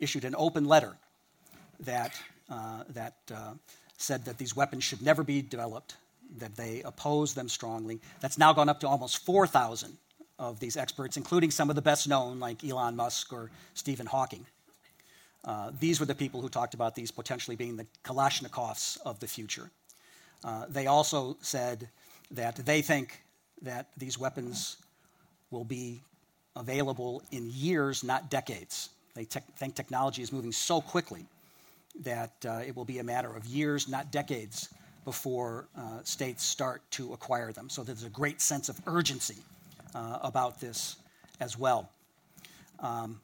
issued 0.00 0.24
an 0.24 0.34
open 0.36 0.64
letter 0.64 0.96
that, 1.80 2.20
uh, 2.50 2.82
that 2.90 3.14
uh, 3.32 3.54
said 3.96 4.24
that 4.24 4.38
these 4.38 4.56
weapons 4.56 4.82
should 4.82 5.00
never 5.00 5.22
be 5.22 5.40
developed, 5.42 5.96
that 6.38 6.56
they 6.56 6.82
oppose 6.82 7.34
them 7.34 7.48
strongly. 7.48 8.00
That's 8.20 8.36
now 8.36 8.52
gone 8.52 8.68
up 8.68 8.80
to 8.80 8.88
almost 8.88 9.24
4,000 9.24 9.96
of 10.38 10.58
these 10.58 10.76
experts, 10.76 11.16
including 11.16 11.52
some 11.52 11.70
of 11.70 11.76
the 11.76 11.82
best 11.82 12.08
known, 12.08 12.40
like 12.40 12.64
Elon 12.64 12.96
Musk 12.96 13.32
or 13.32 13.50
Stephen 13.74 14.06
Hawking. 14.06 14.44
Uh, 15.44 15.70
these 15.78 16.00
were 16.00 16.06
the 16.06 16.14
people 16.14 16.40
who 16.40 16.48
talked 16.48 16.74
about 16.74 16.94
these 16.94 17.10
potentially 17.10 17.56
being 17.56 17.76
the 17.76 17.86
Kalashnikovs 18.04 18.98
of 19.04 19.20
the 19.20 19.26
future. 19.26 19.70
Uh, 20.44 20.66
they 20.68 20.86
also 20.86 21.36
said 21.40 21.88
that 22.30 22.56
they 22.56 22.82
think 22.82 23.22
that 23.62 23.88
these 23.96 24.18
weapons 24.18 24.76
will 25.50 25.64
be 25.64 26.00
available 26.56 27.22
in 27.30 27.50
years, 27.50 28.04
not 28.04 28.30
decades. 28.30 28.90
They 29.14 29.24
te- 29.24 29.40
think 29.56 29.74
technology 29.74 30.22
is 30.22 30.32
moving 30.32 30.52
so 30.52 30.80
quickly 30.80 31.26
that 32.00 32.32
uh, 32.46 32.60
it 32.66 32.74
will 32.74 32.84
be 32.84 32.98
a 32.98 33.04
matter 33.04 33.34
of 33.34 33.44
years, 33.46 33.88
not 33.88 34.10
decades, 34.10 34.68
before 35.04 35.66
uh, 35.76 35.98
states 36.04 36.44
start 36.44 36.82
to 36.92 37.12
acquire 37.12 37.52
them. 37.52 37.68
So 37.68 37.82
there's 37.82 38.04
a 38.04 38.10
great 38.10 38.40
sense 38.40 38.68
of 38.68 38.80
urgency 38.86 39.36
uh, 39.94 40.18
about 40.22 40.60
this 40.60 40.96
as 41.40 41.58
well. 41.58 41.90
Um, 42.80 43.20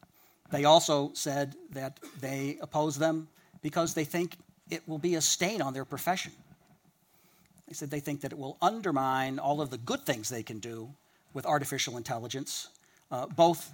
they 0.51 0.65
also 0.65 1.11
said 1.15 1.55
that 1.73 1.99
they 2.21 2.59
oppose 2.61 2.99
them 2.99 3.29
because 3.63 3.95
they 3.95 4.05
think 4.05 4.37
it 4.71 4.83
will 4.87 4.99
be 4.99 5.15
a 5.15 5.21
stain 5.21 5.63
on 5.63 5.73
their 5.73 5.85
profession. 5.85 6.33
They 7.69 7.75
said 7.75 7.91
they 7.91 8.01
think 8.01 8.23
that 8.23 8.33
it 8.33 8.39
will 8.39 8.57
undermine 8.63 9.39
all 9.39 9.61
of 9.61 9.71
the 9.71 9.79
good 9.79 10.07
things 10.07 10.29
they 10.29 10.43
can 10.43 10.59
do 10.59 10.89
with 11.35 11.45
artificial 11.45 11.99
intelligence, 11.99 12.69
uh, 13.11 13.27
both 13.27 13.73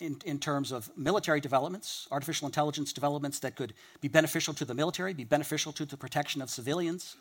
in, 0.00 0.18
in 0.24 0.38
terms 0.38 0.70
of 0.70 0.90
military 0.96 1.40
developments, 1.40 2.06
artificial 2.12 2.46
intelligence 2.46 2.92
developments 2.92 3.40
that 3.40 3.56
could 3.56 3.74
be 4.00 4.08
beneficial 4.08 4.54
to 4.54 4.64
the 4.64 4.74
military, 4.74 5.14
be 5.14 5.24
beneficial 5.24 5.72
to 5.72 5.84
the 5.84 5.96
protection 5.96 6.42
of 6.42 6.50
civilians. 6.50 7.16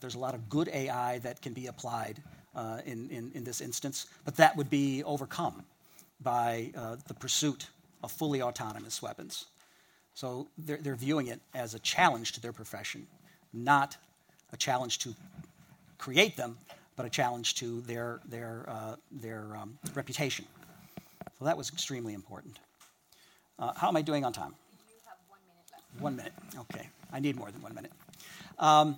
There's 0.00 0.16
a 0.16 0.18
lot 0.18 0.34
of 0.34 0.48
good 0.48 0.68
AI 0.68 1.18
that 1.18 1.40
can 1.40 1.52
be 1.52 1.68
applied 1.68 2.20
uh, 2.56 2.80
in, 2.84 3.08
in, 3.10 3.30
in, 3.34 3.44
this 3.44 3.60
instance, 3.60 4.06
but 4.24 4.36
that 4.36 4.56
would 4.56 4.70
be 4.70 5.02
overcome 5.04 5.64
by 6.20 6.72
uh, 6.76 6.96
the 7.06 7.14
pursuit 7.14 7.68
of 8.02 8.10
fully 8.12 8.42
autonomous 8.42 9.02
weapons. 9.02 9.46
So 10.14 10.48
they're, 10.58 10.78
they're 10.78 10.94
viewing 10.94 11.28
it 11.28 11.40
as 11.54 11.74
a 11.74 11.78
challenge 11.80 12.32
to 12.32 12.40
their 12.40 12.52
profession, 12.52 13.06
not 13.52 13.96
a 14.52 14.56
challenge 14.56 14.98
to 15.00 15.14
create 15.98 16.36
them, 16.36 16.56
but 16.96 17.06
a 17.06 17.10
challenge 17.10 17.54
to 17.56 17.80
their, 17.82 18.20
their, 18.28 18.64
uh, 18.68 18.96
their 19.10 19.56
um, 19.56 19.78
reputation. 19.94 20.44
So 21.38 21.44
that 21.44 21.56
was 21.56 21.70
extremely 21.70 22.14
important. 22.14 22.58
Uh, 23.58 23.72
how 23.76 23.88
am 23.88 23.96
I 23.96 24.02
doing 24.02 24.24
on 24.24 24.32
time? 24.32 24.54
You 24.88 24.94
have 25.08 25.18
one 25.28 25.40
minute 25.46 25.62
left. 25.72 26.02
One 26.02 26.16
minute. 26.16 26.32
Okay. 26.58 26.88
I 27.12 27.20
need 27.20 27.36
more 27.36 27.50
than 27.50 27.62
one 27.62 27.74
minute. 27.74 27.92
Um, 28.58 28.96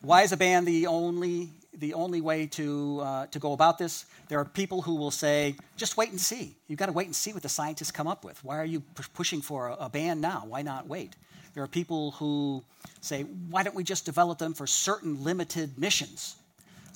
why 0.00 0.22
is 0.22 0.32
a 0.32 0.36
ban 0.36 0.64
the 0.64 0.86
only 0.86 1.50
the 1.78 1.94
only 1.94 2.20
way 2.20 2.46
to 2.46 3.00
uh, 3.02 3.26
to 3.26 3.38
go 3.38 3.52
about 3.52 3.78
this? 3.78 4.06
There 4.28 4.38
are 4.38 4.44
people 4.44 4.82
who 4.82 4.94
will 4.96 5.10
say, 5.10 5.56
just 5.76 5.96
wait 5.96 6.10
and 6.10 6.20
see. 6.20 6.56
You've 6.66 6.78
got 6.78 6.86
to 6.86 6.92
wait 6.92 7.06
and 7.06 7.16
see 7.16 7.32
what 7.32 7.42
the 7.42 7.48
scientists 7.48 7.90
come 7.90 8.06
up 8.06 8.24
with. 8.24 8.42
Why 8.44 8.58
are 8.58 8.64
you 8.64 8.80
p- 8.80 9.04
pushing 9.14 9.40
for 9.40 9.68
a, 9.68 9.74
a 9.86 9.88
ban 9.88 10.20
now? 10.20 10.44
Why 10.46 10.62
not 10.62 10.86
wait? 10.86 11.16
There 11.54 11.62
are 11.62 11.68
people 11.68 12.12
who 12.12 12.62
say, 13.00 13.22
why 13.22 13.62
don't 13.62 13.74
we 13.74 13.84
just 13.84 14.04
develop 14.04 14.38
them 14.38 14.54
for 14.54 14.66
certain 14.66 15.24
limited 15.24 15.78
missions, 15.78 16.36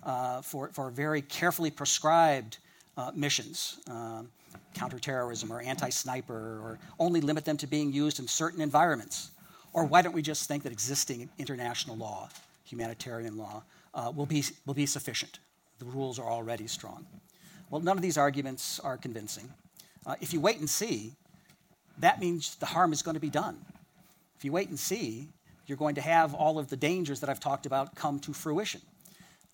uh, 0.05 0.43
for, 0.43 0.69
for 0.73 0.91
very 0.91 1.23
carefully 1.23 1.71
prescribed 1.71 2.59
uh, 2.97 3.11
missions? 3.15 3.81
Um, 3.91 4.29
counterterrorism 4.75 5.53
or 5.53 5.61
anti 5.61 5.91
sniper, 5.91 6.61
or 6.63 6.79
only 6.99 7.21
limit 7.21 7.45
them 7.45 7.57
to 7.59 7.67
being 7.67 7.93
used 7.93 8.19
in 8.19 8.27
certain 8.27 8.61
environments? 8.61 9.31
Or 9.73 9.85
why 9.85 10.03
don't 10.03 10.13
we 10.13 10.23
just 10.23 10.49
think 10.49 10.63
that 10.65 10.73
existing 10.73 11.31
international 11.39 11.97
law, 11.97 12.29
humanitarian 12.65 13.39
law, 13.39 13.63
uh, 13.95 14.13
will, 14.15 14.27
be, 14.27 14.45
will 14.67 14.75
be 14.75 14.87
sufficient? 14.87 15.39
The 15.79 15.85
rules 15.85 16.19
are 16.19 16.29
already 16.31 16.67
strong. 16.67 17.07
Well, 17.71 17.81
none 17.81 17.97
of 17.97 18.03
these 18.03 18.19
arguments 18.19 18.81
are 18.81 18.97
convincing. 18.97 19.49
Uh, 20.05 20.17
if 20.21 20.33
you 20.33 20.41
wait 20.41 20.59
and 20.59 20.69
see, 20.69 21.13
that 21.99 22.21
means 22.21 22.57
the 22.57 22.67
harm 22.67 22.93
is 22.93 23.03
going 23.03 23.15
to 23.15 23.21
be 23.21 23.31
done. 23.31 23.65
If 24.37 24.45
you 24.45 24.53
wait 24.53 24.69
and 24.69 24.79
see, 24.79 25.29
you're 25.67 25.79
going 25.79 25.95
to 25.95 26.01
have 26.01 26.35
all 26.35 26.59
of 26.59 26.69
the 26.69 26.77
dangers 26.77 27.21
that 27.21 27.31
I've 27.31 27.41
talked 27.41 27.67
about 27.67 27.95
come 27.95 28.19
to 28.21 28.33
fruition. 28.33 28.81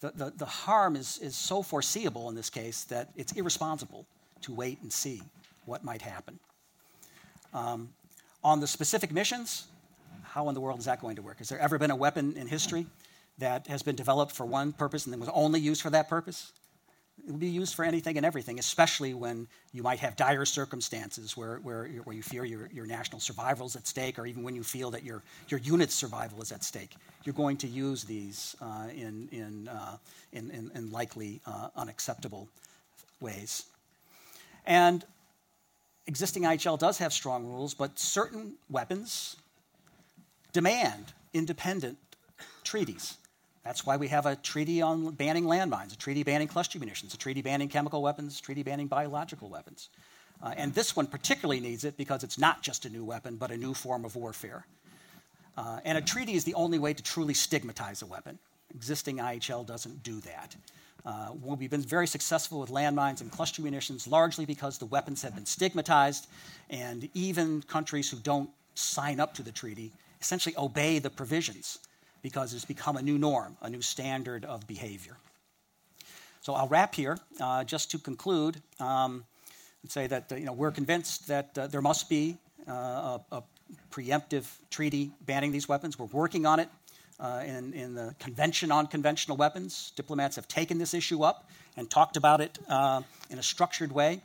The, 0.01 0.12
the, 0.14 0.33
the 0.37 0.46
harm 0.46 0.96
is, 0.96 1.18
is 1.18 1.37
so 1.37 1.62
foreseeable 1.62 2.29
in 2.29 2.35
this 2.35 2.51
case 2.51 2.85
that 2.85 3.11
it's 3.16 3.33
irresponsible 3.33 4.07
to 4.42 4.55
wait 4.55 4.81
and 4.83 4.92
see 4.92 5.22
what 5.64 5.85
might 5.85 6.03
happen. 6.03 6.38
Um, 7.53 7.90
on 8.42 8.61
the 8.61 8.66
specific 8.66 9.12
missions, 9.12 9.66
how 10.22 10.48
in 10.48 10.55
the 10.55 10.61
world 10.61 10.79
is 10.79 10.85
that 10.85 11.01
going 11.01 11.16
to 11.16 11.22
work? 11.22 11.38
Has 11.38 11.48
there 11.48 11.59
ever 11.59 11.79
been 11.79 11.90
a 11.90 11.96
weapon 11.96 12.37
in 12.37 12.46
history 12.46 12.87
that 13.38 13.66
has 13.68 13.83
been 13.83 13.96
developed 13.96 14.33
for 14.33 14.44
one 14.44 14.72
purpose 14.72 15.05
and 15.05 15.12
then 15.12 15.20
was 15.20 15.31
only 15.33 15.61
used 15.61 15.83
for 15.83 15.90
that 15.90 16.09
purpose? 16.09 16.53
It 17.27 17.33
will 17.33 17.38
be 17.38 17.48
used 17.48 17.74
for 17.74 17.85
anything 17.85 18.16
and 18.16 18.24
everything, 18.24 18.59
especially 18.59 19.12
when 19.12 19.48
you 19.72 19.83
might 19.83 19.98
have 19.98 20.16
dire 20.16 20.44
circumstances 20.44 21.37
where, 21.37 21.57
where, 21.57 21.87
where 22.05 22.14
you 22.14 22.22
fear 22.22 22.44
your, 22.44 22.70
your 22.72 22.87
national 22.87 23.20
survival 23.20 23.66
is 23.66 23.77
at 23.77 23.87
stake, 23.87 24.18
or 24.18 24.27
even 24.27 24.42
when 24.42 24.55
you 24.55 24.62
feel 24.62 24.90
that 24.92 25.05
your, 25.05 25.22
your 25.48 25.61
unit's 25.61 25.94
survival 25.94 26.40
is 26.40 26.53
at 26.53 26.62
stake. 26.62 26.94
You're 27.24 27.35
going 27.35 27.57
to 27.59 27.66
use 27.66 28.05
these 28.05 28.57
uh, 28.62 28.87
in, 28.94 29.29
in, 29.33 29.68
uh, 29.68 29.96
in, 30.33 30.51
in, 30.51 30.70
in, 30.74 30.90
likely 30.90 31.40
uh, 31.44 31.68
unacceptable 31.77 32.48
ways. 33.20 33.64
And 34.64 35.05
existing 36.07 36.44
IHL 36.44 36.79
does 36.79 36.98
have 36.98 37.12
strong 37.12 37.46
rules, 37.46 37.74
but 37.74 37.98
certain 37.98 38.55
weapons 38.70 39.37
demand 40.53 41.12
independent 41.35 41.98
treaties. 42.64 43.16
That's 43.69 43.85
why 43.85 43.99
we 43.99 44.09
have 44.09 44.25
a 44.25 44.35
treaty 44.35 44.81
on 44.81 45.11
banning 45.11 45.45
landmines, 45.45 45.93
a 45.93 45.97
treaty 45.99 46.23
banning 46.23 46.49
cluster 46.49 46.79
munitions, 46.79 47.13
a 47.13 47.19
treaty 47.19 47.43
banning 47.43 47.69
chemical 47.69 48.01
weapons, 48.01 48.39
a 48.39 48.43
treaty 48.43 48.63
banning 48.63 48.87
biological 48.87 49.51
weapons. 49.51 49.91
Uh, 50.43 50.55
and 50.57 50.73
this 50.73 50.97
one 50.97 51.07
particularly 51.07 51.61
needs 51.61 51.85
it 51.85 51.95
because 51.99 52.25
it's 52.25 52.39
not 52.39 52.63
just 52.63 52.87
a 52.87 52.89
new 52.89 53.05
weapon, 53.05 53.37
but 53.37 53.51
a 53.51 53.57
new 53.59 53.75
form 53.75 54.07
of 54.07 54.17
warfare. 54.17 54.65
Uh, 55.59 55.81
and 55.85 55.99
a 55.99 56.01
treaty 56.01 56.33
is 56.33 56.45
the 56.45 56.55
only 56.55 56.79
way 56.79 56.95
to 56.95 57.03
truly 57.03 57.35
stigmatize 57.35 58.01
a 58.01 58.07
weapon. 58.07 58.39
Existing 58.75 59.19
IHL 59.19 59.67
doesn't 59.67 60.03
do 60.03 60.19
that. 60.21 60.57
Uh, 61.05 61.33
we've 61.45 61.69
been 61.69 61.83
very 61.83 62.07
successful 62.07 62.61
with 62.61 62.71
landmines 62.71 63.21
and 63.21 63.31
cluster 63.31 63.61
munitions 63.61 64.09
largely 64.09 64.47
because 64.47 64.79
the 64.79 64.87
weapons 64.87 65.21
have 65.21 65.35
been 65.35 65.45
stigmatized, 65.45 66.27
and 66.71 67.07
even 67.13 67.61
countries 67.61 68.11
who 68.11 68.17
don't 68.17 68.49
sign 68.75 69.21
up 69.21 69.35
to 69.35 69.43
the 69.43 69.53
treaty 69.53 69.93
essentially 70.23 70.55
obey 70.57 70.99
the 70.99 71.11
provisions 71.11 71.81
because 72.23 72.55
it's 72.55 72.65
become 72.65 72.97
a 72.97 73.03
new 73.03 73.19
norm, 73.19 73.57
a 73.63 73.71
new 73.71 73.83
standard 73.83 74.45
of 74.45 74.67
behavior. 74.67 75.17
So 76.41 76.55
I'll 76.55 76.69
wrap 76.69 76.95
here. 76.95 77.19
Uh, 77.41 77.65
just 77.65 77.91
to 77.91 77.99
conclude, 77.99 78.61
um, 78.81 79.25
and 79.83 79.91
say 79.91 80.07
that 80.07 80.33
uh, 80.33 80.37
you 80.37 80.47
know, 80.47 80.53
we're 80.53 80.71
convinced 80.71 81.29
that 81.29 81.57
uh, 81.59 81.67
there 81.67 81.83
must 81.83 82.09
be 82.09 82.37
uh, 82.69 82.73
a, 82.73 83.21
a, 83.33 83.43
preemptive 83.91 84.47
treaty 84.71 85.11
banning 85.27 85.53
these 85.53 85.69
weapons. 85.69 85.99
We're 85.99 86.07
working 86.07 86.47
on 86.47 86.59
it 86.59 86.71
uh, 87.21 87.43
in, 87.45 87.75
in, 87.75 87.95
the 87.95 88.15
Convention 88.19 88.73
on 88.73 88.87
Conventional 88.87 89.37
Weapons. 89.37 89.93
Diplomats 89.95 90.37
have 90.37 90.49
taken 90.49 90.79
this 90.79 90.95
issue 90.95 91.23
up 91.23 91.51
and 91.77 91.91
talked 91.91 92.17
about 92.17 92.41
it 92.41 92.59
uh, 92.69 93.03
in 93.29 93.39
a 93.39 93.43
structured 93.43 93.93
way. 93.93 94.23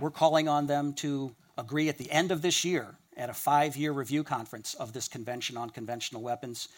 We're 0.00 0.10
calling 0.10 0.48
on 0.48 0.66
them 0.66 0.92
to 0.94 1.32
agree 1.56 1.88
at 1.88 1.98
the 1.98 2.10
end 2.10 2.32
of 2.32 2.42
this 2.42 2.64
year 2.64 2.96
at 3.16 3.30
a 3.30 3.34
five 3.34 3.76
year 3.76 3.92
review 3.92 4.24
conference 4.24 4.74
of 4.74 4.92
this 4.92 5.06
Convention 5.06 5.56
on 5.56 5.70
Conventional 5.70 6.22
Weapons 6.22 6.68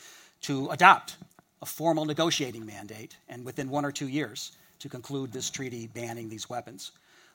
to 0.42 0.68
adopt 0.70 1.16
a 1.60 1.66
formal 1.66 2.04
negotiating 2.04 2.66
mandate 2.66 3.16
and 3.28 3.44
within 3.44 3.70
one 3.70 3.84
or 3.84 3.92
two 3.92 4.08
years 4.08 4.52
to 4.80 4.88
conclude 4.88 5.32
this 5.32 5.48
treaty 5.48 5.86
banning 5.86 6.28
these 6.28 6.50
weapons. 6.50 6.92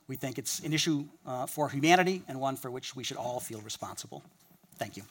We 0.07 0.15
think 0.15 0.37
it's 0.37 0.59
an 0.59 0.73
issue 0.73 1.05
uh, 1.25 1.45
for 1.45 1.69
humanity 1.69 2.21
and 2.27 2.39
one 2.39 2.55
for 2.55 2.69
which 2.69 2.95
we 2.95 3.03
should 3.03 3.17
all 3.17 3.39
feel 3.39 3.61
responsible. 3.61 4.21
Thank 4.77 4.97
you. 4.97 5.03